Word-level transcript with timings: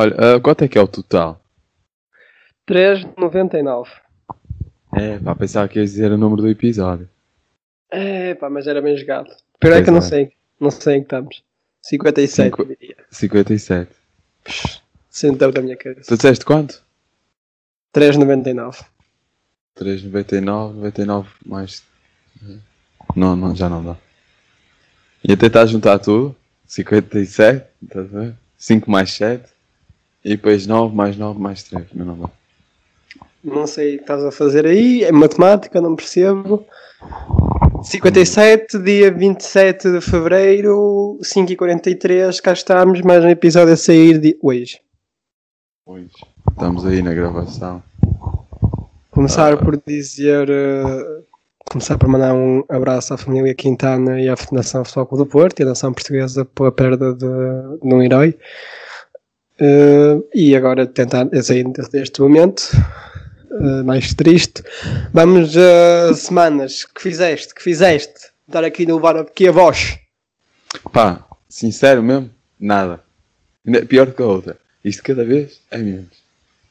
Olha, 0.00 0.14
ah, 0.36 0.40
quanto 0.40 0.64
é 0.64 0.68
que 0.68 0.78
é 0.78 0.80
o 0.80 0.88
total? 0.88 1.38
3,99. 2.66 3.86
É, 4.96 5.18
pá, 5.18 5.34
pensava 5.34 5.68
que 5.68 5.78
ias 5.78 5.90
dizer 5.90 6.10
o 6.10 6.16
número 6.16 6.40
do 6.40 6.48
episódio. 6.48 7.06
É, 7.90 8.34
pá, 8.34 8.48
mas 8.48 8.66
era 8.66 8.80
bem 8.80 8.96
jogado. 8.96 9.28
Aí 9.30 9.36
Pois 9.60 9.82
que 9.84 9.90
eu 9.90 9.92
não 9.92 9.98
é. 9.98 10.02
sei. 10.02 10.32
Não 10.58 10.70
sei 10.70 10.94
em 10.96 11.00
que 11.00 11.04
estamos. 11.04 11.44
57, 11.82 12.32
Cinco- 12.50 12.64
diria. 12.64 12.96
57. 13.10 13.90
Sentou 15.10 15.52
da 15.52 15.60
minha 15.60 15.76
cabeça. 15.76 16.08
Tu 16.08 16.16
disseste 16.16 16.46
quanto? 16.46 16.82
3,99. 17.94 18.82
3,99, 19.78 20.72
99 20.72 21.28
mais. 21.44 21.82
Não, 23.14 23.36
não, 23.36 23.54
já 23.54 23.68
não 23.68 23.84
dá. 23.84 23.96
Ia 25.28 25.36
tentar 25.36 25.66
juntar 25.66 25.98
tudo. 25.98 26.34
57, 26.66 27.66
estás 27.82 28.14
a 28.14 28.18
ver? 28.20 28.34
5 28.56 28.90
mais 28.90 29.12
7. 29.12 29.44
E 30.24 30.30
depois 30.30 30.66
9 30.66 30.94
mais 30.94 31.16
9 31.16 31.40
mais 31.40 31.62
3. 31.64 31.86
Mas 31.94 32.06
não 32.06 32.18
dá. 32.18 32.30
Não 33.42 33.66
sei 33.66 33.94
o 33.94 33.96
que 33.98 34.02
estás 34.04 34.22
a 34.24 34.30
fazer 34.30 34.66
aí. 34.66 35.02
É 35.04 35.12
matemática, 35.12 35.80
não 35.80 35.96
percebo. 35.96 36.64
57, 37.82 38.78
dia 38.78 39.10
27 39.10 39.90
de 39.92 40.00
fevereiro, 40.00 41.18
5h43. 41.22 42.40
Cá 42.40 42.52
estamos. 42.52 43.00
Mais 43.00 43.24
um 43.24 43.28
episódio 43.28 43.72
a 43.72 43.76
sair 43.76 44.18
de 44.18 44.36
hoje. 44.42 44.78
Hoje. 45.86 46.10
Estamos 46.50 46.84
aí 46.84 47.00
na 47.02 47.14
gravação. 47.14 47.82
Começar 49.10 49.54
Ah. 49.54 49.56
por 49.56 49.80
dizer. 49.86 50.48
eh, 50.50 51.20
começar 51.70 51.96
por 51.96 52.08
mandar 52.08 52.34
um 52.34 52.62
abraço 52.68 53.14
à 53.14 53.16
família 53.16 53.54
Quintana 53.54 54.20
e 54.20 54.28
à 54.28 54.36
Fundação 54.36 54.84
Futebol 54.84 55.06
Clube 55.06 55.24
do 55.24 55.30
Porto 55.30 55.60
e 55.60 55.62
à 55.62 55.66
nação 55.66 55.92
portuguesa 55.94 56.44
pela 56.44 56.70
perda 56.72 57.14
de, 57.14 57.26
de 57.26 57.94
um 57.94 58.02
herói. 58.02 58.36
Eh, 59.60 60.22
e 60.34 60.56
agora 60.56 60.86
tentar 60.86 61.28
sair 61.42 61.66
deste 61.92 62.22
momento 62.22 62.62
eh, 63.50 63.82
mais 63.82 64.14
triste. 64.14 64.62
Vamos 65.12 65.54
a 65.54 66.14
semanas 66.14 66.84
que 66.84 67.02
fizeste, 67.02 67.54
que 67.54 67.62
fizeste. 67.62 68.30
Dar 68.48 68.64
aqui 68.64 68.86
no 68.86 68.96
levar 68.96 69.16
aqui 69.18 69.48
a 69.48 69.52
voz. 69.52 69.98
Pá, 70.92 71.24
sincero 71.48 72.02
mesmo, 72.02 72.30
nada. 72.58 73.00
É 73.66 73.84
pior 73.84 74.12
que 74.12 74.22
a 74.22 74.26
outra. 74.26 74.56
Isto 74.82 75.02
cada 75.02 75.24
vez 75.24 75.60
é 75.70 75.76
menos. 75.78 76.20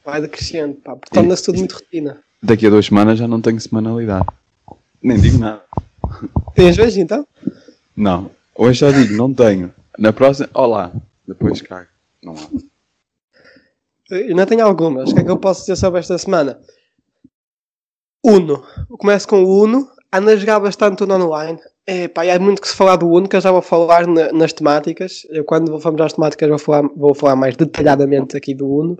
Vai 0.04 0.20
decrescendo, 0.20 0.74
pá, 0.74 0.96
porque 0.96 1.14
torna-se 1.14 1.44
tudo 1.44 1.58
muito 1.58 1.74
rotina. 1.74 2.18
Daqui 2.42 2.66
a 2.66 2.70
duas 2.70 2.86
semanas 2.86 3.18
já 3.18 3.28
não 3.28 3.40
tenho 3.40 3.60
semanalidade. 3.60 4.26
Nem 5.00 5.18
digo 5.20 5.38
nada. 5.38 5.62
Tens 6.54 6.76
hoje 6.76 7.00
então? 7.00 7.26
Não. 7.96 8.30
Hoje 8.54 8.80
já 8.80 8.90
digo, 8.90 9.14
não 9.14 9.32
tenho. 9.32 9.72
Na 9.96 10.12
próxima, 10.12 10.48
olá. 10.52 10.90
Depois 11.26 11.62
cago. 11.62 11.86
Não 12.22 12.34
há. 12.34 12.69
Eu 14.10 14.34
não 14.34 14.46
tenho 14.46 14.64
algumas. 14.64 15.10
O 15.10 15.14
que 15.14 15.20
é 15.20 15.24
que 15.24 15.30
eu 15.30 15.38
posso 15.38 15.60
dizer 15.60 15.76
sobre 15.76 16.00
esta 16.00 16.18
semana? 16.18 16.58
Uno. 18.24 18.62
Eu 18.90 18.96
começo 18.98 19.26
com 19.28 19.42
o 19.44 19.62
Uno. 19.62 19.88
Ando 20.12 20.30
a 20.30 20.36
jogar 20.36 20.58
bastante 20.60 21.04
Uno 21.04 21.14
online. 21.26 21.58
É, 21.86 22.08
pá, 22.08 22.22
há 22.24 22.38
muito 22.38 22.60
que 22.60 22.68
se 22.68 22.74
falar 22.74 22.96
do 22.96 23.08
Uno, 23.08 23.28
que 23.28 23.36
eu 23.36 23.40
já 23.40 23.50
vou 23.50 23.62
falar 23.62 24.06
na- 24.06 24.32
nas 24.32 24.52
temáticas. 24.52 25.22
Eu, 25.30 25.44
quando 25.44 25.78
vamos 25.78 26.00
às 26.00 26.12
temáticas, 26.12 26.48
vou 26.48 26.58
falar, 26.58 26.88
vou 26.96 27.14
falar 27.14 27.36
mais 27.36 27.56
detalhadamente 27.56 28.36
aqui 28.36 28.54
do 28.54 28.68
Uno. 28.68 28.98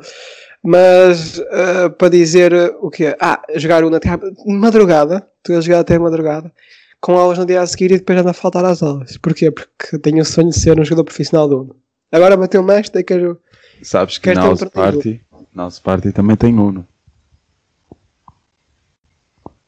Mas, 0.63 1.41
ah, 1.51 1.91
para 1.91 2.09
dizer 2.09 2.55
ah, 2.55 2.77
o 2.81 2.91
quê? 2.91 3.17
Ah, 3.21 3.43
jogar 3.57 3.85
Uno 3.85 3.97
até 3.97 4.09
madrugada. 4.47 5.27
Estou 5.39 5.57
a 5.59 5.61
jogar 5.61 5.81
até 5.81 5.99
madrugada. 5.99 6.53
Com 7.01 7.17
aulas 7.19 7.39
no 7.39 7.47
dia 7.47 7.63
a 7.63 7.67
seguir 7.67 7.91
e 7.93 7.99
depois 7.99 8.19
ando 8.19 8.29
a 8.29 8.33
faltar 8.35 8.65
às 8.65 8.83
aulas. 8.83 9.17
Porquê? 9.17 9.51
Porque 9.51 9.99
tenho 9.99 10.23
o 10.23 10.25
sonho 10.25 10.51
de 10.51 10.59
ser 10.61 10.79
um 10.79 10.85
jogador 10.85 11.05
profissional 11.05 11.49
do 11.49 11.63
Uno. 11.63 11.77
Agora 12.11 12.37
bateu 12.37 12.63
mais, 12.63 12.89
daí 12.91 13.05
quero... 13.05 13.41
Sabes 13.83 14.19
que 14.19 14.35
na 14.35 14.45
um 14.45 14.49
House? 14.49 14.65
Party, 14.65 15.25
na 15.55 15.63
House 15.65 15.79
Party 15.79 16.13
também 16.13 16.37
tem 16.37 16.59
Uno. 16.59 16.87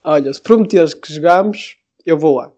Olha, 0.05 0.33
se 0.33 0.41
prometeres 0.41 0.95
que 0.95 1.15
jogamos, 1.15 1.77
eu 2.05 2.19
vou 2.19 2.37
lá. 2.37 2.51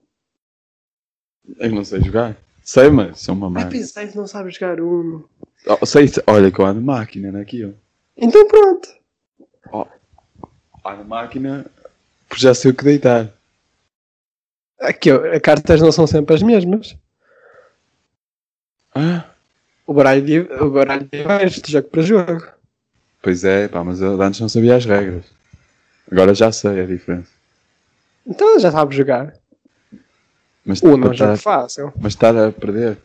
Eu 1.58 1.70
não 1.70 1.84
sei 1.84 2.00
jogar. 2.00 2.36
Sei, 2.62 2.88
mas 2.88 3.20
sou 3.20 3.34
uma 3.34 3.48
Ai, 3.48 3.52
merda. 3.52 3.70
pensei 3.70 4.08
que 4.08 4.16
não 4.16 4.26
sabes 4.26 4.54
jogar 4.54 4.80
Uno. 4.80 5.28
Oh, 5.66 5.84
sei, 5.84 6.10
olha 6.26 6.50
que 6.50 6.58
eu 6.58 6.66
ando 6.66 6.80
máquina 6.80 7.30
naquilo. 7.30 7.76
Então 8.16 8.46
pronto. 8.48 8.88
Ando 10.84 11.04
máquina, 11.04 11.66
porque 12.28 12.42
já 12.42 12.54
sei 12.54 12.70
o 12.70 12.74
que 12.74 12.84
deitar. 12.84 13.32
Aqui, 14.80 15.10
as 15.10 15.40
cartas 15.40 15.80
não 15.80 15.92
são 15.92 16.06
sempre 16.06 16.34
as 16.34 16.42
mesmas. 16.42 16.96
Ah, 18.94 19.24
O 19.86 19.92
baralho, 19.92 20.22
de, 20.22 20.40
o 20.40 20.70
baralho 20.70 21.08
diverge 21.12 21.60
de 21.60 21.72
jogo 21.72 21.88
para 21.88 22.02
jogo. 22.02 22.46
pois 23.22 23.44
é, 23.44 23.68
pá, 23.68 23.84
mas 23.84 24.00
eu 24.00 24.20
antes 24.20 24.40
não 24.40 24.48
sabia 24.48 24.76
as 24.76 24.84
regras. 24.84 25.24
Agora 26.10 26.34
já 26.34 26.50
sei 26.52 26.80
a 26.80 26.86
diferença. 26.86 27.28
Então 28.26 28.58
já 28.58 28.70
sabes 28.72 28.96
jogar. 28.96 29.34
Mas, 30.64 30.80
Uno 30.82 30.92
é 30.92 30.96
um 30.96 31.08
mas, 31.08 31.16
jogo 31.18 31.36
fácil. 31.36 31.92
mas 32.00 32.12
estar 32.14 32.34
a 32.36 32.50
perder. 32.50 32.96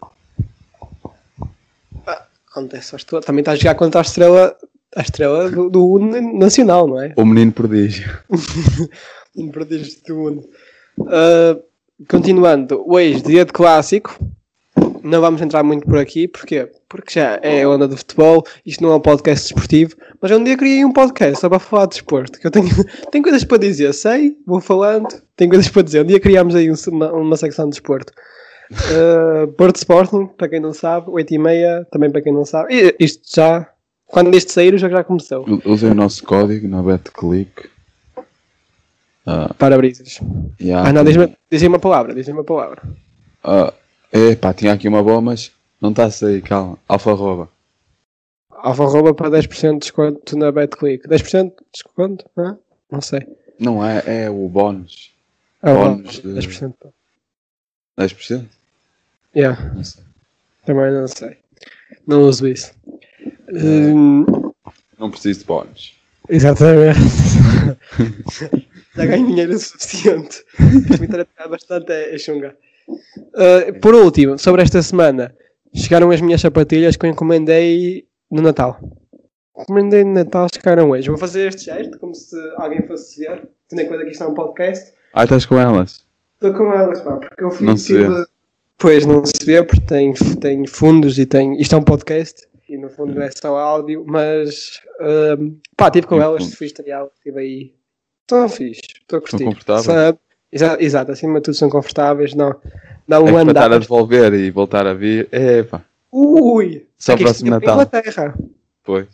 Acontece 2.50 2.96
aos 2.96 3.04
tu. 3.04 3.20
Também 3.22 3.42
estás 3.42 3.60
a 3.60 3.62
jogar 3.62 3.76
contra 3.76 4.00
a 4.00 4.04
estrela, 4.04 4.56
a 4.96 5.02
estrela 5.02 5.50
do, 5.52 5.70
do 5.70 5.86
Uno 5.88 6.38
nacional, 6.40 6.88
não 6.88 7.02
é? 7.02 7.14
O 7.16 7.26
menino 7.26 7.52
prodígio. 7.52 8.10
Não 9.36 9.50
perdeste 9.50 10.02
do 10.08 10.24
Uno. 10.24 10.50
Ah, 11.08 11.58
continuando, 12.10 12.84
hoje, 12.92 13.22
dia 13.22 13.46
de 13.46 13.54
clássico. 13.54 14.18
Não 15.04 15.22
vamos 15.22 15.42
entrar 15.42 15.64
muito 15.64 15.86
por 15.86 15.98
aqui, 15.98 16.28
porquê? 16.28 16.70
Porque 16.88 17.20
já 17.20 17.40
é 17.42 17.66
onda 17.68 17.88
do 17.88 17.96
futebol, 17.98 18.46
isto 18.66 18.82
não 18.84 18.92
é 18.92 18.96
um 18.96 19.00
podcast 19.00 19.46
desportivo, 19.48 19.96
mas 20.22 20.32
eu 20.32 20.38
um 20.38 20.44
dia 20.44 20.58
criei 20.58 20.84
um 20.84 20.92
podcast 20.92 21.40
só 21.40 21.48
para 21.50 21.60
falar 21.60 21.86
de 21.86 21.92
desporto, 21.96 22.40
que 22.40 22.46
eu 22.48 22.52
tenho, 22.52 22.68
tenho 23.12 23.24
coisas 23.24 23.44
para 23.44 23.58
dizer, 23.58 23.94
sei, 23.94 24.36
vou 24.46 24.60
falando, 24.60 25.08
tenho 25.36 25.50
coisas 25.50 25.70
para 25.70 25.82
dizer. 25.84 26.02
Um 26.04 26.08
dia 26.08 26.20
criámos 26.20 26.56
aí 26.56 26.72
um- 26.72 26.76
uma, 26.92 27.12
uma 27.14 27.38
secção 27.38 27.66
de 27.66 27.72
desporto. 27.72 28.12
Uh, 28.72 29.48
Porto 29.54 29.78
Sporting, 29.78 30.28
para 30.38 30.48
quem 30.48 30.60
não 30.60 30.74
sabe, 30.74 31.10
8 31.10 31.34
e 31.34 31.38
meia, 31.40 31.88
também 31.92 32.12
para 32.12 32.22
quem 32.22 32.32
não 32.34 32.46
sabe. 32.46 32.74
E 32.74 32.96
isto 33.04 33.22
já, 33.36 33.68
quando 34.06 34.34
este 34.36 34.52
sair, 34.52 34.78
jogo 34.78 34.96
já 34.96 35.04
começou. 35.04 35.46
Usei 35.66 35.90
o 35.90 35.96
nosso 35.96 36.24
código 36.24 36.68
na 36.68 36.82
BetClick. 36.84 37.68
Ah, 39.26 39.54
Para-brisas. 39.58 40.20
yeah. 40.62 40.88
Ah, 40.90 40.94
não, 40.94 41.04
diz-me 41.04 41.36
diz 41.52 41.62
uma 41.64 41.80
palavra, 41.80 42.14
diz-me 42.14 42.34
uma 42.34 42.44
palavra. 42.44 42.82
Ah, 43.44 43.74
epá, 44.12 44.54
tinha 44.54 44.74
aqui 44.74 44.88
uma 44.88 45.04
boa, 45.04 45.22
mas 45.22 45.52
não 45.82 45.92
está 45.92 46.06
a 46.06 46.12
sair, 46.12 46.42
calma. 46.42 46.78
Alfarroba. 46.88 47.50
Alfa 48.52 48.84
rouba 48.84 49.14
para 49.14 49.30
10% 49.30 49.74
de 49.74 49.80
desconto 49.80 50.38
na 50.38 50.52
BetClick. 50.52 51.08
10% 51.08 51.50
de 51.50 51.56
desconto? 51.74 52.26
Hã? 52.38 52.58
Não 52.92 53.00
sei. 53.02 53.22
Não 53.58 53.86
é, 53.86 54.04
é 54.26 54.30
o 54.30 54.48
bónus. 54.50 55.14
Ah, 55.62 55.74
Bónus 55.74 56.18
vá, 56.20 56.22
de- 56.42 56.48
10%. 56.48 56.74
10%? 57.98 58.46
Yeah, 59.36 59.74
Não 59.74 59.84
sei. 59.84 60.04
também 60.66 60.92
não 60.92 61.08
sei. 61.08 61.38
Não 62.08 62.22
uso 62.24 62.48
isso. 62.48 62.74
Hum, 63.54 64.26
Não 64.98 65.10
preciso 65.12 65.40
de 65.42 65.46
bónus. 65.46 65.94
exatamente. 66.30 67.00
Já 68.96 69.06
ganho 69.06 69.28
dinheiro 69.28 69.58
suficiente. 69.58 70.44
Me 71.00 71.08
tratar 71.08 71.48
bastante 71.48 71.92
é, 71.92 72.16
é 72.16 72.18
chunga. 72.18 72.58
Ah, 73.36 73.74
por 73.82 73.94
último, 73.96 74.38
sobre 74.38 74.62
esta 74.62 74.82
semana, 74.82 75.36
chegaram 75.74 76.12
as 76.12 76.22
minhas 76.22 76.42
sapatilhas 76.42 76.96
que 76.96 77.06
eu 77.06 77.10
encomendei 77.10 78.06
no 78.32 78.42
Natal. 78.42 78.80
Encomendei 79.58 80.04
no 80.04 80.14
Natal, 80.14 80.48
chegaram 80.54 80.90
hoje. 80.92 81.10
Vou 81.10 81.18
fazer 81.18 81.50
este 81.50 81.66
gesto 81.66 81.98
como 82.00 82.16
se 82.16 82.36
alguém 82.58 82.86
fosse 82.88 83.20
ver. 83.20 83.48
Tendo 83.68 83.82
em 83.82 83.88
conta 83.88 84.04
que 84.06 84.12
isto 84.12 84.24
é 84.24 84.28
um 84.28 84.34
podcast. 84.34 84.94
Ah, 85.14 85.24
estás 85.24 85.46
com 85.46 85.60
elas? 85.60 86.06
Estou 86.36 86.54
com 86.54 86.72
elas, 86.74 87.02
pá, 87.02 87.18
porque 87.18 87.44
eu 87.44 87.52
fui. 87.52 87.66
Não 87.68 87.78
se 87.78 87.88
tive- 87.88 88.26
Pois 88.78 89.06
não 89.06 89.26
se 89.26 89.46
vê, 89.46 89.62
porque 89.62 89.82
tem, 89.86 90.14
tem 90.40 90.66
fundos 90.66 91.20
e 91.20 91.26
tem. 91.26 91.60
Isto 91.60 91.76
é 91.76 91.78
um 91.78 91.84
podcast 91.84 92.48
e 92.70 92.78
no 92.78 92.90
fundo 92.90 93.22
é 93.22 93.30
só 93.30 93.58
áudio, 93.58 94.06
mas. 94.08 94.80
hum, 95.38 95.58
pá, 95.76 95.92
tive 95.92 96.08
com 96.08 96.22
elas, 96.22 96.54
fui 96.54 96.68
estrear, 96.68 97.06
estive 97.18 97.40
aí. 97.40 97.74
Estão 98.22 98.48
fixe, 98.48 98.80
estou 99.02 99.18
a 99.18 99.22
curtir. 99.22 99.44
confortáveis? 99.44 99.84
Sabe? 99.86 100.18
Exa- 100.52 100.78
Exato, 100.80 101.12
acima 101.12 101.36
de 101.40 101.44
tudo 101.46 101.56
são 101.56 101.70
confortáveis, 101.70 102.34
não. 102.34 102.56
Dá 103.08 103.20
um 103.22 103.28
é 103.28 103.32
para 103.32 103.42
andar. 103.42 103.52
estar 103.52 103.74
a 103.74 103.80
devolver 103.80 104.34
e 104.34 104.50
voltar 104.52 104.86
a 104.88 104.94
vir. 104.94 105.28
Epá, 105.32 105.82
Ui! 106.12 106.86
Só 106.98 107.14
Aqui 107.14 107.24
próximo 107.24 107.48
é 107.48 107.52
Natal. 107.52 107.74
Inglaterra. 107.76 108.36
pois. 108.84 109.08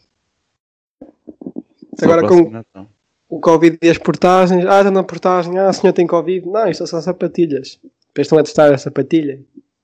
Só 1.99 2.05
Agora 2.05 2.27
com 2.27 2.49
Natal. 2.49 2.87
o 3.29 3.39
Covid 3.39 3.77
e 3.81 3.89
as 3.89 3.97
portagens. 3.97 4.65
Ah, 4.65 4.79
está 4.79 4.91
na 4.91 5.03
portagem. 5.03 5.57
Ah, 5.57 5.69
o 5.69 5.73
senhor 5.73 5.93
tem 5.93 6.07
Covid. 6.07 6.47
Não, 6.47 6.67
isto 6.69 6.85
são 6.85 6.99
só 6.99 7.05
sapatilhas. 7.05 7.79
Depois 8.07 8.25
estão 8.27 8.37
a 8.39 8.43
testar 8.43 8.73
a 8.73 8.77
sapatilha. 8.77 9.41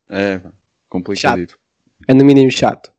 É, 0.09 0.37
pá, 0.39 0.51
complicadito. 0.89 1.57
É 2.07 2.13
no 2.13 2.23
mínimo 2.25 2.51
chato. 2.51 2.91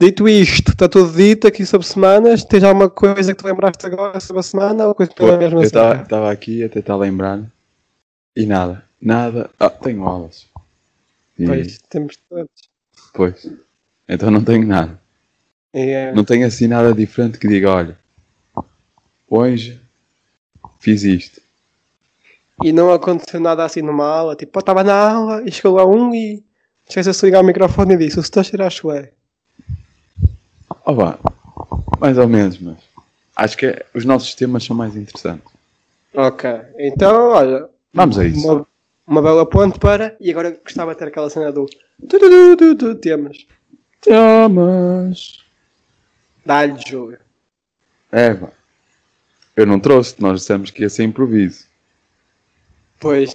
Dito 0.00 0.26
isto, 0.26 0.70
está 0.70 0.88
tudo 0.88 1.12
dito 1.12 1.46
aqui 1.46 1.66
sobre 1.66 1.86
semanas. 1.86 2.42
Tens 2.44 2.64
alguma 2.64 2.88
coisa 2.88 3.34
que 3.34 3.42
te 3.42 3.46
lembraste 3.46 3.84
agora 3.84 4.18
sobre 4.18 4.40
a 4.40 4.42
semana? 4.42 4.86
Ou 4.86 4.94
coisa 4.94 5.10
que 5.12 5.18
Pô, 5.18 5.26
tu 5.30 5.36
mesmo 5.38 5.58
eu 5.58 5.62
assim? 5.62 6.02
estava 6.02 6.30
aqui 6.32 6.64
a 6.64 6.68
tentar 6.70 6.96
lembrar 6.96 7.42
e 8.34 8.46
nada. 8.46 8.82
Nada. 9.00 9.50
Ah, 9.58 9.68
tenho 9.68 10.04
aulas. 10.04 10.46
E- 11.38 11.44
Pois, 11.46 11.78
temos 11.90 12.16
todos. 12.28 12.50
Pois. 13.12 13.50
Então 14.08 14.30
não 14.30 14.42
tenho 14.42 14.66
nada. 14.66 14.98
É, 15.72 16.12
Não 16.12 16.24
tenho 16.24 16.46
assim 16.46 16.66
nada 16.66 16.92
diferente 16.92 17.38
que 17.38 17.46
diga, 17.46 17.70
olha, 17.70 17.98
hoje 19.28 19.80
fiz 20.80 21.04
isto. 21.04 21.40
E 22.64 22.72
não 22.72 22.92
aconteceu 22.92 23.38
nada 23.38 23.64
assim 23.64 23.80
numa 23.82 24.04
aula. 24.06 24.34
Tipo, 24.34 24.58
eu 24.58 24.60
estava 24.60 24.82
na 24.82 24.94
aula 24.94 25.42
e 25.46 25.52
chegou 25.52 25.76
lá 25.76 25.86
um 25.86 26.12
e 26.14 26.42
esqueceu-se 26.88 27.20
de 27.20 27.26
ligar 27.26 27.42
o 27.42 27.46
microfone 27.46 27.94
e 27.94 27.98
disse: 27.98 28.18
O 28.18 28.22
setor 28.22 28.44
cheira 28.44 28.66
a 28.66 28.70
chulé. 28.70 29.12
Oh, 30.90 31.96
mais 32.00 32.18
ou 32.18 32.28
menos, 32.28 32.58
mas 32.58 32.76
acho 33.36 33.56
que 33.56 33.66
é- 33.66 33.86
os 33.94 34.04
nossos 34.04 34.34
temas 34.34 34.64
são 34.64 34.74
mais 34.76 34.96
interessantes. 34.96 35.50
Ok. 36.14 36.50
Então, 36.78 37.28
olha. 37.30 37.68
Vamos 37.94 38.18
a 38.18 38.24
isso. 38.26 38.46
Uma, 38.46 38.66
uma 39.06 39.22
bela 39.22 39.46
ponte 39.46 39.78
para. 39.78 40.16
E 40.20 40.30
agora 40.30 40.50
gostava 40.62 40.92
de 40.92 40.98
ter 40.98 41.08
aquela 41.08 41.30
cena 41.30 41.52
do. 41.52 41.66
Temas. 43.00 43.46
Temas. 44.00 45.38
Dá-lhe 46.44 46.78
jogo. 46.86 47.16
É, 48.10 48.32
vá. 48.34 48.48
Eu 49.54 49.66
não 49.66 49.78
trouxe, 49.78 50.16
nós 50.20 50.40
dissemos 50.40 50.70
que 50.70 50.82
ia 50.82 50.88
ser 50.88 51.04
improviso. 51.04 51.66
Pois. 52.98 53.32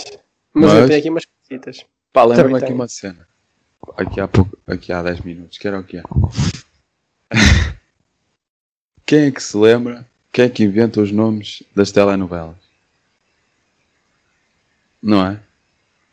Mas, 0.53 0.71
Mas- 0.71 0.81
eu 0.81 0.87
tenho 0.87 0.99
aqui 0.99 1.09
umas 1.09 1.25
cositas. 1.25 1.85
Pá, 2.11 2.23
lembra-me 2.23 2.57
aqui 2.57 2.73
uma 2.73 2.87
cena. 2.87 3.27
Aqui 3.97 4.19
há 4.19 4.27
pouco, 4.27 4.57
aqui 4.65 4.91
há 4.91 5.03
10 5.03 5.19
minutos, 5.21 5.57
que 5.57 5.67
era 5.67 5.79
o 5.79 5.83
que 5.83 5.97
é. 5.97 6.03
Quem 9.05 9.25
é 9.25 9.31
que 9.31 9.41
se 9.41 9.55
lembra? 9.55 10.07
Quem 10.31 10.45
é 10.45 10.49
que 10.49 10.63
inventa 10.63 11.01
os 11.01 11.11
nomes 11.11 11.63
das 11.75 11.91
telenovelas? 11.91 12.57
Não 15.01 15.25
é? 15.25 15.39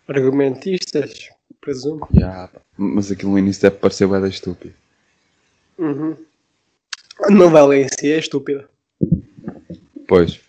Argumentistas, 0.06 1.31
presumo. 1.61 2.06
Pá. 2.09 2.50
mas 2.76 3.11
aquilo 3.11 3.32
no 3.32 3.38
início 3.38 3.62
deve 3.62 3.76
parecer 3.76 4.06
bem 4.06 4.25
estúpido. 4.29 4.75
Uhum. 5.79 6.17
A 7.25 7.31
novela 7.31 7.76
em 7.76 7.88
si 7.88 8.12
é 8.12 8.19
estúpida. 8.19 8.69
Pois. 10.06 10.41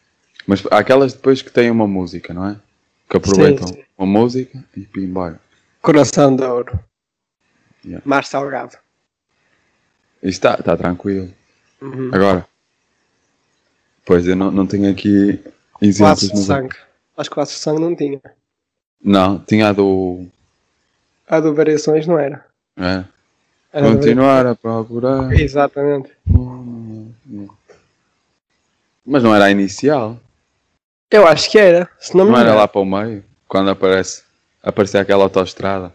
Mas 0.46 0.64
há 0.70 0.80
aquelas 0.80 1.14
depois 1.14 1.42
que 1.42 1.52
têm 1.52 1.72
uma 1.72 1.88
música, 1.88 2.34
não 2.34 2.48
é? 2.50 2.60
Que 3.10 3.18
aproveitam 3.18 3.68
Sim, 3.68 3.76
sim. 3.76 3.84
uma 3.98 4.08
música 4.08 4.64
e 4.76 4.88
embora. 4.98 5.40
Coração 5.82 6.36
de 6.36 6.44
ouro. 6.44 6.80
Yeah. 7.86 8.02
Mar 8.06 8.26
salgado. 8.26 8.78
Isto 10.24 10.48
está 10.48 10.58
tá 10.58 10.78
tranquilo. 10.78 11.30
Uhum. 11.82 12.10
Agora. 12.14 12.48
Pois, 14.06 14.26
eu 14.26 14.36
não, 14.36 14.50
não 14.52 14.66
tenho 14.66 14.90
aqui 14.90 15.40
exemplos 15.82 16.00
Laços 16.24 16.32
de 16.32 16.40
sangue. 16.46 16.76
Acho 17.18 17.30
que 17.30 17.40
laços 17.40 17.56
de 17.56 17.62
sangue 17.62 17.82
não 17.82 17.96
tinha. 17.96 18.20
Não, 19.04 19.40
tinha 19.40 19.70
a 19.70 19.74
do. 19.74 20.26
A 21.28 21.40
do 21.40 21.54
variações 21.54 22.08
não 22.08 22.18
era. 22.18 22.46
É. 22.78 23.04
Era 23.74 23.88
Continuar 23.92 24.46
a 24.46 24.56
procurar. 24.56 25.32
Exatamente. 25.34 26.12
Mas 29.06 29.24
não 29.24 29.36
era 29.36 29.46
a 29.46 29.52
inicial. 29.52 30.18
Eu 31.12 31.28
acho 31.28 31.50
que 31.52 31.58
era. 31.58 31.90
Se 32.00 32.16
não 32.16 32.26
me 32.26 32.32
Não 32.32 32.38
era 32.38 32.50
engano. 32.50 32.60
lá 32.62 32.68
para 32.68 32.82
o 32.82 32.86
meio. 32.86 33.24
Quando 33.48 33.70
aparece. 33.70 34.24
Aparecia 34.62 35.02
aquela 35.02 35.24
autoestrada. 35.24 35.92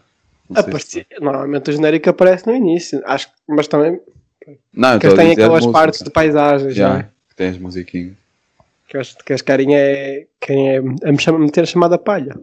Sei 0.47 0.55
se- 0.63 0.69
Aparecia. 0.69 1.05
Normalmente 1.19 1.69
o 1.69 1.73
genérico 1.73 2.09
aparece 2.09 2.45
no 2.47 2.55
início. 2.55 3.01
Acho 3.05 3.27
que- 3.27 3.33
mas 3.47 3.67
também. 3.67 3.99
Não, 4.73 4.99
Que 4.99 5.07
a 5.07 5.15
tem 5.15 5.31
aquelas 5.31 5.65
partes 5.67 6.01
de 6.01 6.09
paisagens. 6.09 6.75
Já, 6.75 6.89
não 6.89 6.99
é? 6.99 7.03
Que 7.29 7.35
tem 7.35 7.49
as 7.49 7.57
musiquinhas. 7.57 8.13
Que, 8.87 8.97
as, 8.97 9.13
que 9.13 9.33
as 9.33 9.41
carinha 9.41 9.77
é. 9.77 10.25
Quem 10.39 10.75
é. 10.75 10.77
A 10.77 11.11
me 11.11 11.19
chama- 11.19 11.39
meter 11.39 11.63
a 11.63 11.67
chamada 11.67 11.97
palha. 11.97 12.35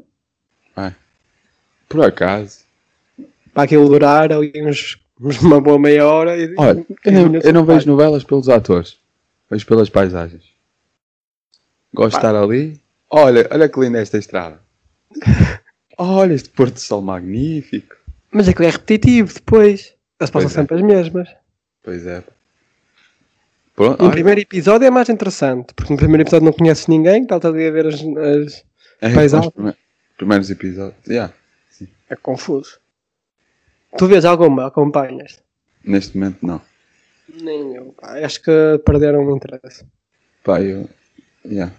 Por 1.89 2.05
acaso. 2.05 2.65
Para 3.55 3.63
aquilo 3.65 3.89
durar 3.89 4.33
ali 4.33 4.53
uns, 4.57 4.99
uma 5.41 5.61
boa 5.61 5.79
meia 5.79 6.07
hora. 6.07 6.37
E, 6.37 6.55
Olha, 6.57 6.85
eu 6.89 6.97
15 7.03 7.29
não, 7.29 7.41
eu 7.41 7.53
não 7.53 7.65
de 7.65 7.73
vejo 7.73 7.87
novelas 7.87 8.25
pelos 8.25 8.49
atores. 8.49 8.97
Vejo 9.51 9.67
pelas 9.67 9.89
paisagens. 9.89 10.45
Gosto 11.95 12.11
de 12.11 12.17
estar 12.17 12.37
ali. 12.37 12.81
Olha, 13.09 13.49
olha 13.51 13.69
que 13.69 13.81
linda 13.81 13.99
esta 13.99 14.19
estrada. 14.19 14.61
Olha 15.99 16.35
este 16.35 16.51
pôr 16.51 16.71
do 16.71 16.79
sol 16.79 17.01
magnífico. 17.01 17.97
Mas 18.31 18.49
aquilo 18.49 18.69
é 18.69 18.71
repetitivo 18.71 19.33
depois. 19.33 19.95
Eles 20.21 20.31
passam 20.31 20.51
é. 20.51 20.53
sempre 20.53 20.77
as 20.77 20.83
mesmas. 20.83 21.29
Pois 21.87 22.05
é. 22.05 22.23
Pronto, 23.77 23.99
No 24.01 24.07
olha, 24.07 24.13
primeiro 24.13 24.41
episódio 24.41 24.87
é 24.87 24.91
mais 24.91 25.09
interessante, 25.09 25.73
porque 25.73 25.93
no 25.93 25.97
primeiro 25.99 26.23
episódio 26.25 26.47
não 26.47 26.53
conheces 26.53 26.87
ninguém, 26.89 27.23
está 27.23 27.37
ali 27.37 27.67
a 27.67 27.71
ver 27.71 27.87
as, 27.87 27.95
as- 27.95 28.65
é, 29.01 29.15
paisagem. 29.15 29.49
os 29.49 29.55
prime- 29.55 29.77
primeiros 30.17 30.51
episódios. 30.51 31.07
Yeah, 31.07 31.33
É 32.11 32.17
confuso. 32.17 32.81
Tu 33.97 34.07
vês 34.09 34.25
alguma? 34.25 34.67
Acompanhas? 34.67 35.41
neste 35.85 36.19
momento 36.19 36.45
não. 36.45 36.61
Nem 37.41 37.77
eu. 37.77 37.95
pá. 38.01 38.19
Acho 38.25 38.43
que 38.43 38.51
perderam 38.85 39.25
o 39.25 39.37
interesse. 39.37 39.85
Pá, 40.43 40.61
eu. 40.61 40.89
Yeah. 41.45 41.73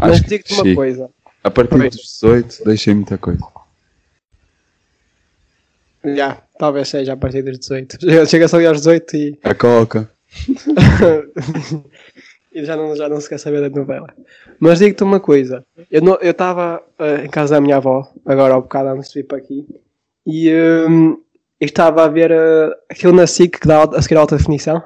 Mas 0.00 0.20
digo-te 0.22 0.52
uma 0.54 0.74
coisa. 0.74 1.08
A 1.44 1.50
partir 1.52 1.68
Aproveita. 1.68 1.96
dos 1.96 2.06
18 2.20 2.64
deixei 2.64 2.94
muita 2.94 3.16
coisa. 3.18 3.40
Já, 6.04 6.38
talvez 6.58 6.88
seja 6.88 7.14
a 7.14 7.16
partir 7.16 7.42
dos 7.42 7.58
18. 7.58 7.98
Chega- 8.00 8.26
Chega-se 8.26 8.56
ali 8.56 8.66
aos 8.66 8.78
18 8.78 9.16
e, 9.16 9.38
A 9.44 9.54
coca. 9.54 10.10
e 12.52 12.64
já, 12.64 12.76
não, 12.76 12.94
já 12.94 13.08
não 13.08 13.20
se 13.20 13.28
quer 13.28 13.38
saber 13.38 13.60
da 13.60 13.70
novela. 13.80 14.08
Mas 14.60 14.78
digo-te 14.78 15.02
uma 15.02 15.20
coisa. 15.20 15.64
Eu 15.90 16.02
estava 16.22 16.82
eh, 16.98 17.24
em 17.24 17.28
casa 17.28 17.54
da 17.54 17.60
minha 17.60 17.76
avó, 17.76 18.08
agora 18.24 18.54
ao 18.54 18.62
bocado 18.62 18.90
antes 18.90 19.10
de 19.10 19.20
vir 19.22 19.26
para 19.26 19.38
aqui, 19.38 19.66
e 20.26 20.48
eu 20.48 21.22
estava 21.60 22.04
a 22.04 22.08
ver 22.08 22.30
eh, 22.30 22.70
aquilo 22.90 23.12
na 23.12 23.26
SIC 23.26 23.58
que 23.60 23.68
dá 23.68 23.82
a 23.84 24.02
seguir 24.02 24.16
a 24.16 24.20
alta 24.20 24.36
definição. 24.36 24.82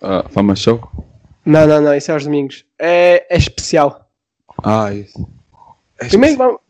Ah, 0.00 0.24
Fama 0.30 0.56
Show. 0.56 0.80
Não, 1.46 1.66
não, 1.66 1.80
não, 1.80 1.94
isso 1.94 2.10
é 2.10 2.14
aos 2.14 2.24
domingos. 2.24 2.64
É, 2.78 3.26
é 3.34 3.38
especial. 3.38 4.08
Ah, 4.62 4.92
isso. 4.92 5.28
É 6.00 6.08
Primeiro, 6.08 6.60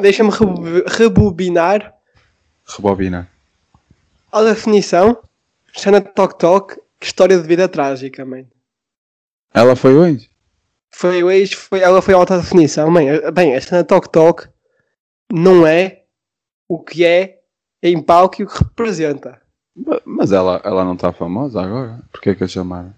deixa-me 0.00 0.30
rebo- 0.30 0.62
rebobinar 0.86 1.93
Rebobina. 2.66 3.28
a 4.32 4.42
definição. 4.42 5.18
Xana 5.76 6.00
Tok 6.00 6.38
Tok, 6.38 6.76
que 7.00 7.06
história 7.06 7.36
de 7.38 7.46
vida 7.46 7.68
trágica, 7.68 8.24
mãe. 8.24 8.46
Ela 9.52 9.74
foi 9.76 9.96
onde? 9.96 10.30
Foi 10.90 11.22
hoje, 11.24 11.56
foi, 11.56 11.80
ela 11.80 12.00
foi 12.00 12.14
a 12.14 12.16
alta 12.16 12.38
definição, 12.38 12.90
mãe. 12.90 13.06
Bem, 13.32 13.54
a 13.56 13.60
Xana 13.60 13.82
Tok 13.84 14.08
Tok 14.08 14.48
não 15.32 15.66
é 15.66 16.02
o 16.68 16.78
que 16.78 17.04
é 17.04 17.40
em 17.82 18.00
palco 18.00 18.40
e 18.40 18.44
o 18.44 18.48
que 18.48 18.58
representa. 18.58 19.40
Ma- 19.76 20.00
Mas 20.04 20.30
ela, 20.32 20.60
ela 20.64 20.84
não 20.84 20.94
está 20.94 21.12
famosa 21.12 21.60
agora. 21.60 22.00
Porquê 22.12 22.30
é 22.30 22.34
que 22.34 22.44
a 22.44 22.48
chamaram? 22.48 22.94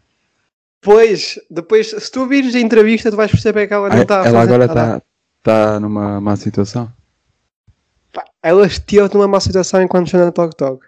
Pois, 0.83 1.38
depois, 1.50 1.88
se 1.90 2.11
tu 2.12 2.26
vires 2.26 2.55
a 2.55 2.61
entrevista, 2.61 3.11
tu 3.11 3.17
vais 3.17 3.31
perceber 3.31 3.67
que 3.67 3.75
ela 3.75 3.88
não 3.88 4.02
está 4.02 4.25
ela 4.26 4.43
agora 4.43 4.67
está 4.67 5.02
tá 5.43 5.81
numa 5.81 6.21
má 6.21 6.37
situação. 6.37 6.93
Pá, 8.16 8.25
Ela 8.42 8.66
esteve 8.66 9.12
numa 9.12 9.28
má 9.28 9.38
situação 9.38 9.82
enquanto 9.82 10.08
Xana 10.08 10.32
Tok 10.32 10.56
Tok. 10.56 10.87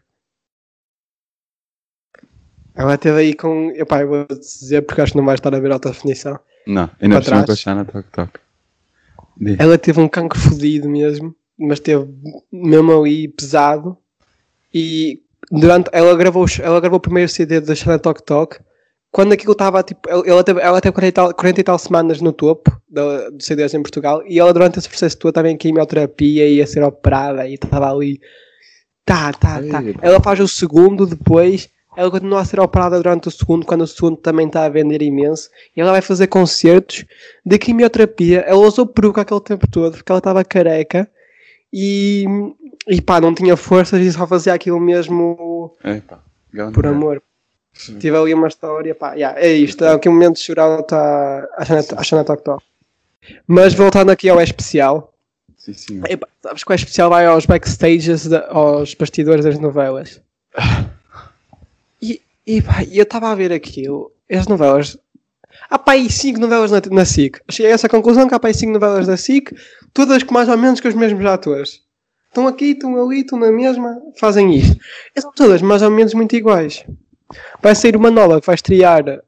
Ela 2.75 2.95
esteve 2.95 3.19
aí 3.21 3.35
com. 3.35 3.71
Epá, 3.75 4.01
eu 4.01 4.09
vou 4.09 4.27
dizer 4.27 4.81
porque 4.81 5.03
acho 5.03 5.13
que 5.13 5.19
não 5.19 5.27
vais 5.27 5.39
estar 5.39 5.55
a 5.55 5.61
ver 5.61 5.71
alta 5.71 5.91
definição. 5.91 6.41
Não, 6.67 6.89
ainda 6.99 7.21
cima 7.23 7.45
com 7.45 7.53
a. 7.53 7.57
Xana 7.57 7.85
Toc 7.85 8.07
Toc. 8.11 8.37
Diz. 9.37 9.61
Ela 9.61 9.77
teve 9.77 10.01
um 10.01 10.09
cancro 10.09 10.39
fodido 10.41 10.89
mesmo, 10.89 11.37
mas 11.59 11.81
teve 11.81 12.09
mesmo 12.51 12.99
ali 12.99 13.29
pesado. 13.29 13.99
E 14.73 15.23
durante. 15.51 15.91
Ela 15.93 16.17
gravou, 16.17 16.47
ela 16.63 16.81
gravou 16.81 16.97
o 16.97 17.03
primeiro 17.03 17.29
CD 17.29 17.61
da 17.61 17.75
Xana 17.75 17.99
Tok 17.99 18.23
Tok. 18.23 18.59
Quando 19.19 19.33
aquilo 19.33 19.51
estava 19.51 19.83
tipo. 19.83 20.09
Ela 20.09 20.45
teve, 20.45 20.61
ela 20.61 20.81
teve 20.81 20.93
40, 20.93 21.09
e 21.09 21.13
tal, 21.13 21.35
40 21.35 21.61
e 21.61 21.65
tal 21.65 21.77
semanas 21.77 22.21
no 22.21 22.33
topo 22.33 22.71
do 22.89 23.35
CDs 23.41 23.75
em 23.75 23.83
Portugal. 23.83 24.23
E 24.25 24.39
ela 24.39 24.53
durante 24.53 24.79
esse 24.79 24.89
processo 24.89 25.19
todo 25.19 25.31
estava 25.31 25.51
em 25.51 25.57
quimioterapia 25.57 26.47
e 26.47 26.59
ia 26.59 26.67
ser 26.69 26.85
operada 26.85 27.45
e 27.45 27.55
estava 27.55 27.91
ali. 27.91 28.21
Tá, 29.05 29.33
tá, 29.33 29.61
tá. 29.61 29.83
Ela 30.01 30.21
faz 30.21 30.39
o 30.39 30.47
segundo 30.47 31.05
depois. 31.05 31.69
Ela 31.97 32.13
continua 32.13 32.43
a 32.43 32.45
ser 32.45 32.61
operada 32.61 32.97
durante 32.97 33.27
o 33.27 33.31
segundo, 33.33 33.67
quando 33.67 33.81
o 33.81 33.89
segundo 33.89 34.19
também 34.19 34.47
está 34.47 34.67
a 34.67 34.69
vender 34.69 35.03
imenso. 35.03 35.51
E 35.77 35.81
ela 35.81 35.91
vai 35.91 36.01
fazer 36.01 36.29
concertos 36.29 37.05
de 37.45 37.59
quimioterapia. 37.59 38.45
Ela 38.47 38.61
usou 38.61 38.87
peruca 38.87 39.23
aquele 39.23 39.41
tempo 39.41 39.67
todo, 39.69 39.97
porque 39.97 40.13
ela 40.13 40.21
estava 40.21 40.45
careca. 40.45 41.11
E, 41.73 42.25
e 42.87 43.03
pá, 43.03 43.21
não 43.21 43.35
tinha 43.35 43.57
forças 43.57 44.01
e 44.01 44.13
só 44.13 44.29
fazia 44.29 44.55
aquilo 44.55 44.79
mesmo 44.79 45.75
por 46.73 46.87
amor. 46.87 47.21
Sim. 47.79 47.99
Tive 47.99 48.17
ali 48.17 48.35
uma 48.35 48.49
história, 48.49 48.95
pá, 48.95 49.15
yeah, 49.15 49.39
é 49.41 49.53
isto. 49.53 49.85
É 49.85 49.93
aqui 49.93 50.09
um 50.09 50.13
momento 50.13 50.35
de 50.35 50.43
chorar 50.43 50.81
está 50.81 51.49
a 51.57 52.03
Xana- 52.05 52.25
Tok 52.25 52.43
Tok. 52.43 52.63
Mas 53.47 53.73
voltando 53.73 54.11
aqui 54.11 54.29
ao 54.29 54.41
especial, 54.41 55.13
Sim, 55.57 55.73
sim. 55.75 56.03
epá, 56.09 56.27
sabes 56.43 56.65
que 56.65 56.73
o 56.73 56.75
especial 56.75 57.09
vai 57.11 57.25
aos 57.27 57.47
backstages, 57.47 58.27
da- 58.27 58.49
aos 58.51 58.95
bastidores 58.95 59.45
das 59.45 59.59
novelas. 59.59 60.21
E, 62.01 62.21
e 62.47 62.63
pá, 62.63 62.85
eu 62.91 63.03
estava 63.03 63.29
a 63.31 63.35
ver 63.35 63.53
aquilo, 63.53 64.13
as 64.31 64.47
novelas. 64.47 64.97
Há 65.71 65.79
pá 65.79 65.93
aí 65.93 66.11
5 66.11 66.39
novelas 66.39 66.71
na, 66.71 66.81
na 66.91 67.05
SIC. 67.05 67.41
Cheguei 67.51 67.73
a 67.73 67.75
essa 67.75 67.89
conclusão 67.89 68.29
que 68.29 68.35
há 68.35 68.39
pá 68.41 68.49
aí 68.49 68.55
5 68.55 68.73
novelas 68.73 69.07
da 69.07 69.17
SIC, 69.17 69.53
todas 69.93 70.23
com 70.23 70.33
mais 70.33 70.49
ou 70.49 70.57
menos 70.57 70.81
com 70.81 70.89
os 70.89 70.95
mesmos 70.95 71.25
atores. 71.27 71.81
Estão 72.29 72.47
aqui, 72.47 72.67
estão 72.73 73.03
ali, 73.05 73.21
estão 73.21 73.39
na 73.39 73.51
mesma, 73.51 74.01
fazem 74.19 74.55
isto. 74.55 74.79
E 75.17 75.21
são 75.21 75.33
todas 75.33 75.61
mais 75.63 75.83
ou 75.83 75.91
menos 75.91 76.15
muito 76.15 76.37
iguais. 76.37 76.85
Vai 77.61 77.75
sair 77.75 77.97
uma 77.97 78.11
nova 78.11 78.41
que 78.41 78.47
vai 78.47 78.55
estrear 78.55 79.23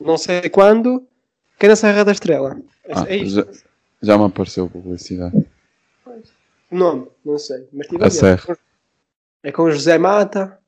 não 0.00 0.18
sei 0.18 0.48
quando, 0.50 1.06
que 1.58 1.66
é 1.66 1.68
na 1.70 1.76
Serra 1.76 2.04
da 2.04 2.12
Estrela. 2.12 2.58
É, 2.84 2.92
Ah, 2.94 3.06
é 3.08 3.16
isto. 3.16 3.34
já, 3.36 3.46
já 4.02 4.18
me 4.18 4.24
apareceu 4.24 4.68
publicidade. 4.68 5.46
Nome, 6.70 7.06
não 7.24 7.38
sei. 7.38 7.66
Mas 7.72 7.86
tive 7.86 8.04
A 8.04 8.08
ver. 8.08 8.10
Serra. 8.10 8.58
É 9.42 9.52
com 9.52 9.62
o 9.62 9.70
José 9.70 9.96
Mata. 9.98 10.58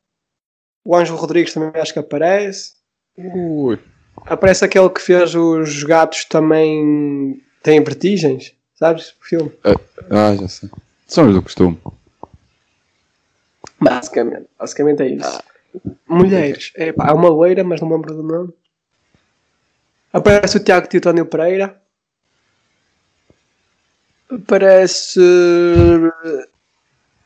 O 0.84 0.96
Ângelo 0.96 1.18
Rodrigues 1.18 1.52
também 1.52 1.78
acho 1.80 1.92
que 1.92 1.98
aparece. 1.98 2.74
Ui. 3.16 3.78
Aparece 4.24 4.64
aquele 4.64 4.88
que 4.88 5.02
fez 5.02 5.34
os 5.34 5.82
gatos 5.82 6.24
também 6.24 7.42
têm 7.62 7.82
vertigens. 7.82 8.54
Sabes? 8.74 9.10
O 9.20 9.24
filme. 9.24 9.52
Ah, 10.10 10.34
já 10.36 10.48
sei. 10.48 10.70
São 11.06 11.28
os 11.28 11.34
do 11.34 11.42
costume. 11.42 11.78
Basicamente. 13.80 14.46
Basicamente 14.58 15.02
é 15.02 15.08
isso. 15.08 15.42
Mulheres. 16.06 16.72
É, 16.74 16.92
pá, 16.92 17.10
há 17.10 17.14
uma 17.14 17.28
loira, 17.28 17.62
mas 17.64 17.80
não 17.80 17.88
me 17.88 17.94
lembro 17.94 18.14
do 18.14 18.22
nome. 18.22 18.52
Aparece 20.12 20.56
o 20.56 20.64
Tiago 20.64 20.88
Teutónio 20.88 21.26
Pereira. 21.26 21.80
Aparece 24.30 25.20